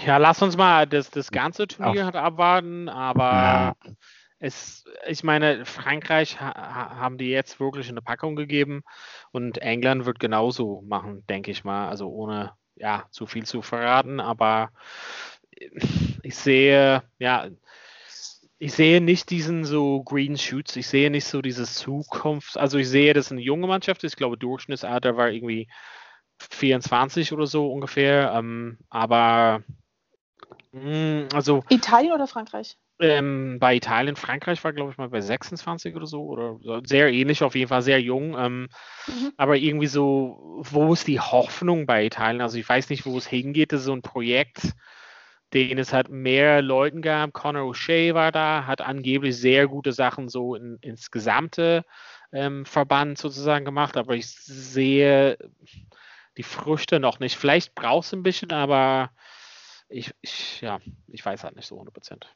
[0.07, 2.15] Ja, lass uns mal das, das ganze Turnier Auf.
[2.15, 3.75] abwarten, aber ja.
[4.39, 8.83] es, ich meine, Frankreich ha, haben die jetzt wirklich eine Packung gegeben
[9.33, 11.89] und England wird genauso machen, denke ich mal.
[11.89, 14.71] Also ohne ja zu viel zu verraten, aber
[16.23, 17.49] ich sehe, ja,
[18.59, 22.57] ich sehe nicht diesen so Green Shoots, ich sehe nicht so diese Zukunft.
[22.57, 24.13] Also ich sehe, dass eine junge Mannschaft ist.
[24.13, 25.69] Ich glaube, Durchschnittsalter war irgendwie
[26.39, 28.33] 24 oder so ungefähr.
[28.35, 29.63] Ähm, aber
[30.73, 31.65] mh, hm, also.
[31.69, 32.77] Italien oder Frankreich?
[33.01, 37.43] Ähm, bei Italien, Frankreich war, glaube ich, mal bei 26 oder so, oder sehr ähnlich,
[37.43, 38.37] auf jeden Fall sehr jung.
[38.39, 38.69] Ähm,
[39.09, 39.33] mhm.
[39.37, 42.41] Aber irgendwie so, wo ist die Hoffnung bei Italien?
[42.41, 43.73] Also ich weiß nicht, wo es hingeht.
[43.73, 44.75] Das ist so ein Projekt,
[45.53, 47.33] den es halt mehr Leuten gab.
[47.33, 51.85] Conor O'Shea war da, hat angeblich sehr gute Sachen so in, ins gesamte
[52.33, 55.37] ähm, Verband sozusagen gemacht, aber ich sehe
[56.37, 57.37] die Früchte noch nicht.
[57.37, 59.11] Vielleicht brauchst du ein bisschen, aber
[59.89, 62.27] ich, ich, ja, ich weiß halt nicht so 100 Prozent.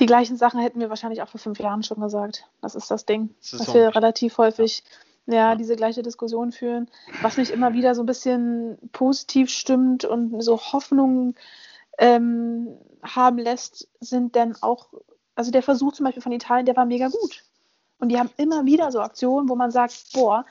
[0.00, 2.44] Die gleichen Sachen hätten wir wahrscheinlich auch vor fünf Jahren schon gesagt.
[2.60, 3.34] Das ist das Ding.
[3.40, 4.82] Das dass wir relativ häufig
[5.26, 5.34] ja.
[5.34, 5.54] ja.
[5.54, 6.90] diese gleiche Diskussion führen.
[7.22, 11.34] Was mich immer wieder so ein bisschen positiv stimmt und so Hoffnung
[11.98, 12.68] ähm,
[13.02, 14.88] haben lässt, sind dann auch,
[15.34, 17.44] also der Versuch zum Beispiel von Italien, der war mega gut.
[17.98, 20.44] Und die haben immer wieder so Aktionen, wo man sagt, boah,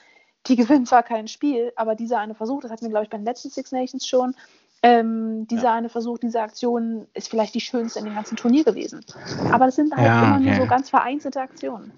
[0.48, 3.18] die gewinnen zwar kein Spiel, aber dieser eine Versuch, das hatten wir, glaube ich, bei
[3.18, 4.36] den letzten Six Nations schon,
[4.84, 5.74] ähm, dieser ja.
[5.76, 9.04] eine Versuch, diese Aktion ist vielleicht die schönste in dem ganzen Turnier gewesen.
[9.52, 10.46] Aber das sind halt ja, immer okay.
[10.46, 11.92] nur so ganz vereinzelte Aktionen.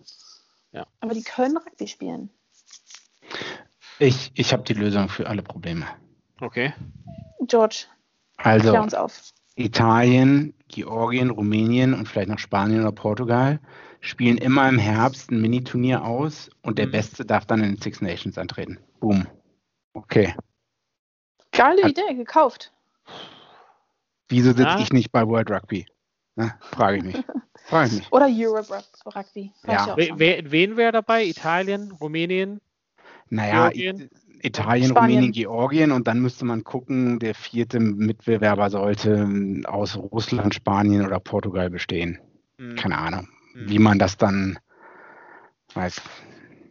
[0.71, 0.85] Ja.
[1.01, 2.29] Aber die können Rugby spielen.
[3.99, 5.85] Ich, ich habe die Lösung für alle Probleme.
[6.39, 6.73] Okay.
[7.41, 7.85] George,
[8.37, 9.33] also, klär uns auf.
[9.59, 13.59] Italien, Georgien, Rumänien und vielleicht noch Spanien oder Portugal
[13.99, 16.91] spielen immer im Herbst ein Mini-Turnier aus und der mhm.
[16.91, 18.79] Beste darf dann in den Six Nations antreten.
[19.01, 19.27] Boom.
[19.93, 20.33] Okay.
[21.51, 22.71] Geile Hat, Idee, gekauft.
[24.29, 24.79] Wieso sitze ja.
[24.79, 25.85] ich nicht bei World Rugby?
[26.35, 26.55] Ne?
[26.61, 27.17] Frage ich mich.
[27.65, 28.11] Frage ich mich.
[28.13, 28.81] Oder Europe
[29.13, 29.51] Rugby.
[29.67, 29.97] Ja.
[29.97, 31.25] Wen, wen wäre dabei?
[31.25, 32.61] Italien, Rumänien?
[33.29, 34.09] Naja, Georgien?
[34.41, 35.17] Italien, Spanien.
[35.17, 39.27] Rumänien, Georgien und dann müsste man gucken, der vierte Mitbewerber sollte
[39.65, 42.19] aus Russland, Spanien oder Portugal bestehen.
[42.57, 42.75] Hm.
[42.75, 43.69] Keine Ahnung, hm.
[43.69, 44.59] wie man das dann
[45.73, 46.01] weiß.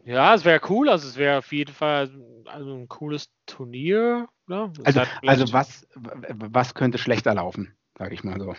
[0.05, 2.11] Ja, es wäre cool, also es wäre auf jeden Fall
[2.47, 4.29] also ein cooles Turnier.
[4.47, 4.73] Ne?
[4.85, 8.55] Also, also was, was könnte schlechter laufen, sage ich mal so.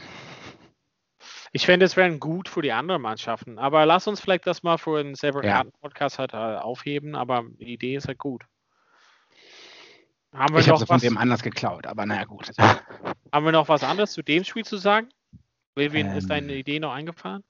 [1.51, 3.57] Ich fände, es wäre gut für die anderen Mannschaften.
[3.57, 5.77] Aber lass uns vielleicht das mal für einen separaten ja.
[5.81, 7.15] Podcast halt äh, aufheben.
[7.15, 8.45] Aber die Idee ist halt gut.
[10.33, 12.51] Haben wir ich habe von dem anders geklaut, aber naja, gut.
[13.31, 15.09] Haben wir noch was anderes zu dem Spiel zu sagen?
[15.75, 17.43] Wen ähm, ist deine Idee noch eingefallen?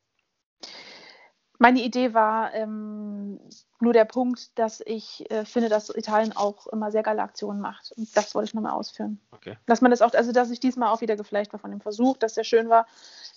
[1.57, 3.39] Meine Idee war ähm,
[3.81, 7.91] nur der Punkt, dass ich äh, finde, dass Italien auch immer sehr geile Aktionen macht.
[7.97, 9.19] Und das wollte ich nochmal ausführen.
[9.31, 9.57] Okay.
[9.65, 12.15] Dass man das auch, also dass ich diesmal auch wieder geflecht war von dem Versuch,
[12.17, 12.87] dass der schön war.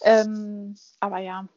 [0.03, 1.49] Ähm, aber ja,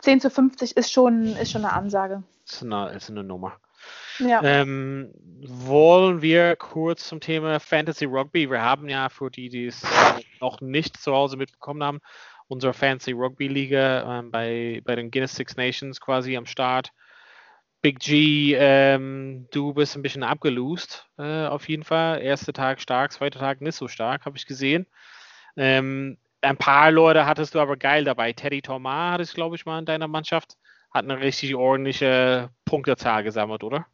[0.00, 0.20] 10 hm.
[0.20, 2.24] zu 50 ist schon, ist schon eine Ansage.
[2.46, 3.52] Ist eine, ist eine Nummer.
[4.18, 4.42] Ja.
[4.42, 5.12] Ähm,
[5.46, 8.50] wollen wir kurz zum Thema Fantasy Rugby?
[8.50, 9.82] Wir haben ja für die, die es
[10.40, 12.00] noch nicht zu Hause mitbekommen haben,
[12.46, 16.92] unsere Fantasy Rugby Liga ähm, bei, bei den Guinness Six Nations quasi am Start.
[17.82, 22.22] Big G, ähm, du bist ein bisschen abgelost, äh, auf jeden Fall.
[22.22, 24.86] Erster Tag stark, zweiter Tag nicht so stark, habe ich gesehen.
[25.56, 28.32] Ähm, ein paar Leute hattest du aber geil dabei.
[28.32, 30.56] Teddy Thomas hattest, glaube ich, mal in deiner Mannschaft.
[30.92, 33.86] Hat eine richtig ordentliche Punktezahl gesammelt, oder?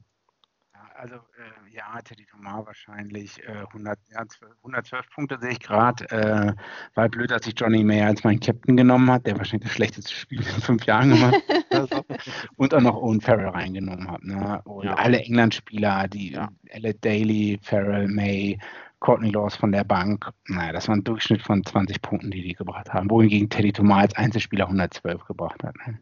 [1.01, 4.25] Also äh, ja, Teddy Thomas wahrscheinlich äh, 100, ja,
[4.63, 6.05] 112 Punkte sehe ich gerade.
[6.11, 6.53] Äh,
[6.95, 10.13] war blöd, dass ich Johnny Mayer als meinen Captain genommen hat, der wahrscheinlich das schlechteste
[10.13, 11.43] Spiel in fünf Jahren gemacht
[11.73, 11.91] hat.
[12.57, 14.23] und auch noch Owen Farrell reingenommen hat.
[14.23, 14.61] Ne?
[14.65, 14.95] Und ja.
[14.95, 16.49] alle England-Spieler, die ja.
[16.67, 18.59] Elliot Daly, Farrell, May,
[19.01, 22.55] Courtney Laws von der Bank, naja, das war ein Durchschnitt von 20 Punkten, die die
[22.55, 23.09] gebracht haben.
[23.09, 25.75] Wohingegen Teddy Thomas als Einzelspieler 112 gebracht hat.
[25.87, 25.99] Ne?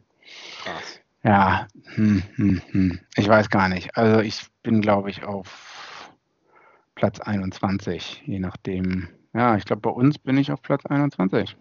[0.63, 0.99] Krass.
[1.23, 2.99] Ja, hm, hm, hm.
[3.15, 3.95] ich weiß gar nicht.
[3.97, 6.11] Also ich bin, glaube ich, auf
[6.95, 9.09] Platz 21, je nachdem.
[9.33, 11.55] Ja, ich glaube, bei uns bin ich auf Platz 21.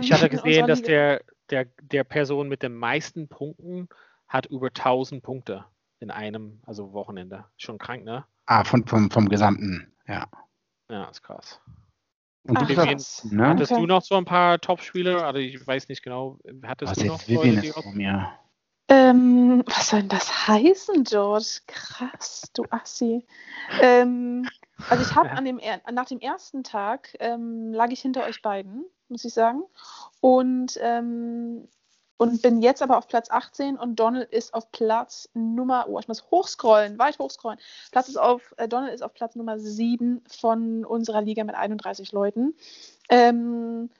[0.00, 3.88] Ich hatte gesehen, dass der, der, der Person mit den meisten Punkten
[4.26, 5.64] hat über 1000 Punkte
[6.00, 7.44] in einem, also Wochenende.
[7.56, 8.24] Schon krank, ne?
[8.46, 10.26] Ah, von, vom, vom Gesamten, ja.
[10.90, 11.60] Ja, ist krass.
[12.44, 13.26] Und Ach, krass.
[13.30, 13.46] Ne?
[13.46, 13.80] Hattest okay.
[13.80, 15.24] du noch so ein paar Top-Spieler?
[15.24, 18.32] Also ich weiß nicht genau, hattest Was du noch Vivian Leute, die ist mir.
[18.88, 21.60] Ähm, was soll denn das heißen, George?
[21.66, 23.26] Krass, du Assi.
[23.82, 24.48] Ähm,
[24.88, 25.60] also ich habe dem
[25.92, 29.62] nach dem ersten Tag ähm, lag ich hinter euch beiden, muss ich sagen.
[30.20, 31.68] Und, ähm,
[32.16, 36.08] und bin jetzt aber auf Platz 18 und Donald ist auf Platz Nummer, oh, ich
[36.08, 37.60] muss hochscrollen, weit hochscrollen.
[37.92, 42.12] Platz ist auf, äh, Donald ist auf Platz Nummer 7 von unserer Liga mit 31
[42.12, 42.56] Leuten.
[43.10, 43.90] Ähm,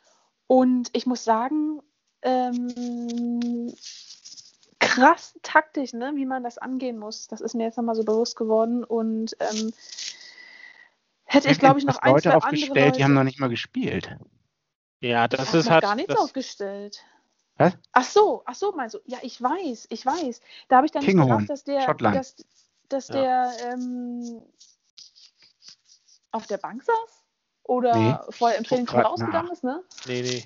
[0.46, 1.82] und ich muss sagen,
[4.98, 7.28] krass taktisch, ne, wie man das angehen muss.
[7.28, 8.84] Das ist mir jetzt nochmal so bewusst geworden.
[8.84, 9.72] Und ähm,
[11.24, 12.96] hätte ich, glaube ich, noch ein, Leute zwei aufgestellt, andere Leute.
[12.96, 14.16] die haben noch nicht mal gespielt.
[15.00, 15.82] Ja, das ist halt.
[15.82, 16.22] gar nichts das...
[16.22, 17.04] aufgestellt.
[17.56, 17.72] Was?
[17.92, 19.00] Ach so, ach so, meinst du?
[19.04, 20.40] Ja, ich weiß, ich weiß.
[20.68, 22.16] Da habe ich dann Kinghorn, nicht gedacht, dass der, Schottland.
[22.16, 22.36] dass,
[22.88, 23.14] dass ja.
[23.14, 24.42] der ähm,
[26.30, 27.24] auf der Bank saß
[27.64, 28.14] oder nee.
[28.30, 29.82] vorher im Training schon rausgegangen ist, ne?
[30.06, 30.44] Nee, nee.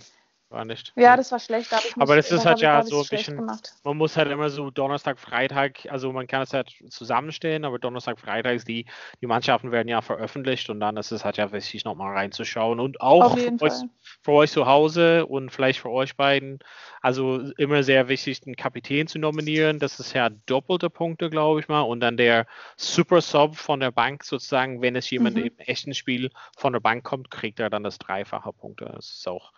[0.53, 0.92] War nicht.
[0.96, 1.72] Ja, das war schlecht.
[1.72, 3.72] Da ich Aber das ist halt ja so ein bisschen- Gemacht.
[3.84, 8.20] Man muss halt immer so Donnerstag, Freitag, also man kann es halt zusammenstellen, aber Donnerstag,
[8.20, 8.86] Freitag ist die,
[9.20, 13.00] die Mannschaften werden ja veröffentlicht und dann ist es halt ja wichtig, nochmal reinzuschauen und
[13.00, 13.72] auch für euch,
[14.22, 16.59] für euch zu Hause und vielleicht für euch beiden,
[17.00, 19.78] also immer sehr wichtig, den Kapitän zu nominieren.
[19.78, 21.80] Das ist ja doppelte Punkte, glaube ich mal.
[21.80, 22.46] Und dann der
[22.76, 25.44] Super Sub von der Bank sozusagen, wenn es jemand Mhm.
[25.46, 28.90] im echten Spiel von der Bank kommt, kriegt er dann das dreifache Punkte.
[28.94, 29.53] Das ist auch.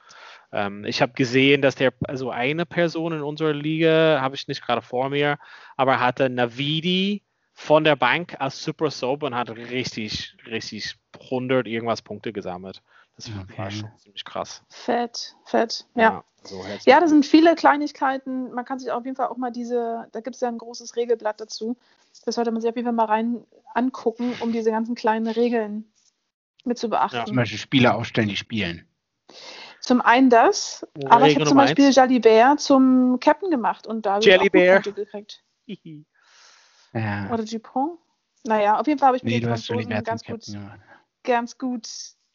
[0.54, 4.64] Ähm, ich habe gesehen, dass der, also eine Person in unserer Liga, habe ich nicht
[4.64, 5.36] gerade vor mir,
[5.76, 7.24] aber hatte Navidi
[7.54, 10.96] von der Bank als Super Sub und hat richtig, richtig
[11.28, 12.82] 100 irgendwas Punkte gesammelt.
[13.16, 13.58] Das Okay.
[13.58, 14.62] war schon ziemlich krass.
[14.68, 15.86] Fett, fett.
[15.96, 16.24] Ja.
[16.44, 18.52] so herzlich Ja, das sind viele Kleinigkeiten.
[18.52, 20.94] Man kann sich auf jeden Fall auch mal diese, da gibt es ja ein großes
[20.94, 21.76] Regelblatt dazu.
[22.24, 23.44] Das sollte man sich auf jeden Fall mal rein
[23.74, 25.84] angucken, um diese ganzen kleinen Regeln
[26.64, 27.26] mit zu beachten.
[27.26, 28.86] Zum Beispiel Spieler aufstellen, die spielen.
[29.84, 31.96] Zum einen das, Oh, aber ich Regel habe zum Beispiel eins.
[31.96, 34.82] Jalibert zum Captain gemacht und da habe ich auch.
[34.82, 35.44] Punkte gekriegt.
[36.96, 37.28] Ja.
[37.32, 37.98] Oder Dupont?
[38.44, 40.80] Naja, auf jeden Fall habe ich Nee, den hast Johnny Franzosen ganz gut, gemacht.
[41.24, 41.88] ganz gut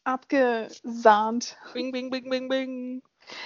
[0.04, 1.56] abgesahnt.
[1.72, 3.02] Bing, bing, bing, bing, bing.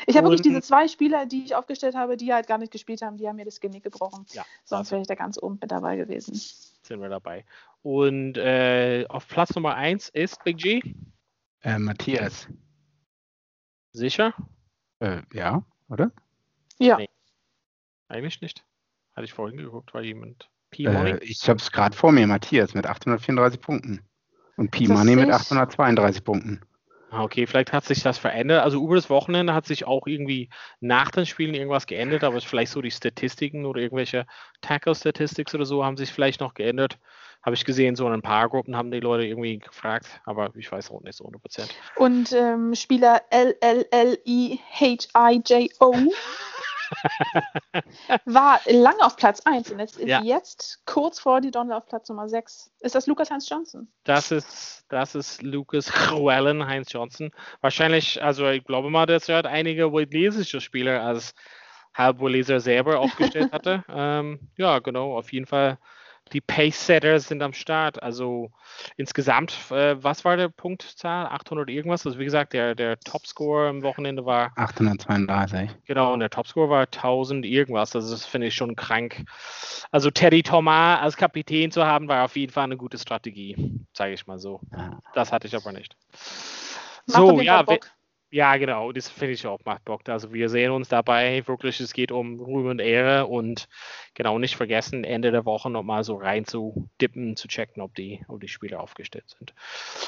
[0.06, 3.00] Ich habe wirklich diese zwei Spieler, die ich aufgestellt habe, die halt gar nicht gespielt
[3.02, 4.26] haben, die haben mir das Genick gebrochen.
[4.32, 6.34] Ja, Sonst wäre ich da ganz oben mit dabei gewesen.
[6.34, 7.44] sind wir dabei.
[7.82, 10.82] Und äh, auf Platz Nummer 1 ist Big G.
[11.62, 12.48] Äh, Matthias.
[13.94, 14.34] Sicher?
[14.98, 16.10] Äh, ja, oder?
[16.78, 17.08] Ja, Nee.
[18.08, 18.64] Eigentlich nicht.
[19.14, 21.16] Hatte ich vorhin geguckt, weil jemand Äh, P-Money.
[21.22, 24.00] ich habe es gerade vor mir, Matthias mit 834 Punkten.
[24.56, 25.34] Und Das P-Money mit sehe ich.
[25.34, 26.60] 832 Punkten.
[27.14, 28.64] Ah, okay, vielleicht hat sich das verändert.
[28.64, 30.48] Also über das Wochenende hat sich auch irgendwie
[30.80, 34.26] nach den Spielen irgendwas geändert, aber vielleicht so die Statistiken oder irgendwelche
[34.62, 36.98] Tackle-Statistics oder so haben sich vielleicht noch geändert.
[37.44, 40.72] Habe ich gesehen, so in ein paar Gruppen haben die Leute irgendwie gefragt, aber ich
[40.72, 41.72] weiß auch nicht so 100 Prozent.
[41.94, 44.14] und ähm, Spieler L-L-L-I-H-I-J-O
[48.24, 50.20] war lange auf Platz 1 und jetzt ist Ja.
[50.22, 52.70] jetzt kurz vor die Donner auf Platz Nummer 6.
[52.80, 53.88] Ist das Lukas Hans Johnson?
[54.04, 57.30] Das ist, das ist Lucas Llewellyn, Heinz Johnson.
[57.60, 61.34] Wahrscheinlich, also ich glaube mal, dass er hat einige walisische Spieler als
[61.94, 63.84] Halbwaliser selber aufgestellt hatte.
[63.88, 65.78] ähm, ja, genau, auf jeden Fall.
[66.32, 68.02] Die Pace-Setters sind am Start.
[68.02, 68.50] Also
[68.96, 71.26] insgesamt, äh, was war der Punktzahl?
[71.26, 72.06] 800 irgendwas.
[72.06, 75.70] Also wie gesagt, der, der Topscore am Wochenende war 832.
[75.84, 77.94] Genau, und der Topscore war 1000 irgendwas.
[77.94, 79.24] Also das finde ich schon krank.
[79.90, 84.14] Also Teddy Thomas als Kapitän zu haben, war auf jeden Fall eine gute Strategie, sage
[84.14, 84.60] ich mal so.
[84.72, 84.98] Ja.
[85.14, 85.96] Das hatte ich aber nicht.
[87.06, 87.90] Macht So, ja, Bock.
[88.34, 90.08] Ja, genau, das finde ich auch macht Bock.
[90.08, 93.68] Also wir sehen uns dabei wirklich, es geht um Ruhm und Ehre und
[94.14, 98.24] genau nicht vergessen, Ende der Woche nochmal so rein zu dippen, zu checken, ob die,
[98.26, 99.54] ob die Spieler aufgestellt sind.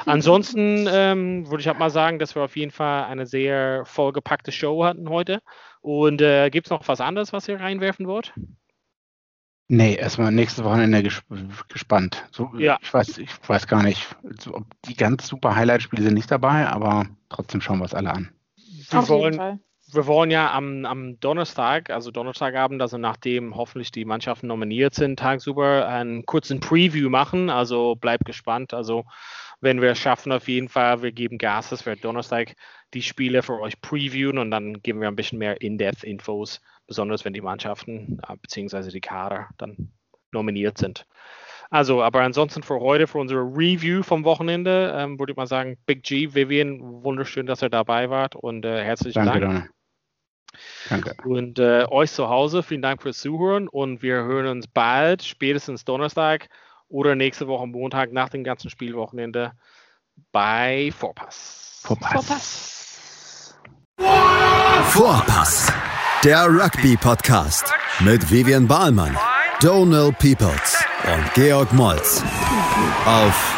[0.06, 4.50] Ansonsten ähm, würde ich halt mal sagen, dass wir auf jeden Fall eine sehr vollgepackte
[4.50, 5.40] Show hatten heute.
[5.80, 8.34] Und äh, gibt es noch was anderes, was ihr reinwerfen wollt?
[9.68, 11.22] Nee, erstmal nächstes Wochenende ges
[11.68, 12.24] gespannt.
[12.30, 12.78] So, Ja.
[12.80, 16.68] Ich weiß, ich weiß gar nicht, so, ob die ganz super Highlight-Spiele sind nicht dabei,
[16.68, 18.30] aber trotzdem schauen wir es alle an.
[18.56, 19.58] Wir Auf jeden wollen, Fall.
[19.92, 25.18] wir wollen ja am, am Donnerstag, also Donnerstagabend, also nachdem hoffentlich die Mannschaften nominiert sind,
[25.18, 27.50] tagsüber einen kurzen Preview machen.
[27.50, 28.72] Also bleibt gespannt.
[28.72, 29.04] Also
[29.60, 32.54] wenn wir es schaffen, auf jeden Fall, wir geben Gas, dass wir Donnerstag
[32.94, 37.32] die Spiele für euch previewen und dann geben wir ein bisschen mehr In-Depth-Infos, besonders wenn
[37.32, 38.90] die Mannschaften äh, bzw.
[38.90, 39.92] die Kader dann
[40.32, 41.06] nominiert sind.
[41.70, 45.76] Also, aber ansonsten für heute, für unsere Review vom Wochenende, ähm, würde ich mal sagen,
[45.86, 49.52] Big G, Vivian, wunderschön, dass ihr dabei wart und äh, herzlichen Danke, Dank.
[49.52, 49.70] Donne.
[50.88, 51.14] Danke.
[51.24, 55.84] Und äh, euch zu Hause, vielen Dank fürs Zuhören und wir hören uns bald, spätestens
[55.84, 56.48] Donnerstag
[56.88, 59.52] oder nächste Woche Montag nach dem ganzen Spielwochenende
[60.32, 61.80] bei Vorpass.
[61.82, 63.54] Vorpass.
[64.90, 65.72] Vorpass,
[66.24, 69.16] der Rugby-Podcast mit Vivian Bahlmann,
[69.60, 72.22] Donal Peoples und Georg Moltz
[73.04, 73.54] auf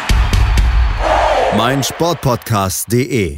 [1.57, 3.37] meinsportpodcast.de.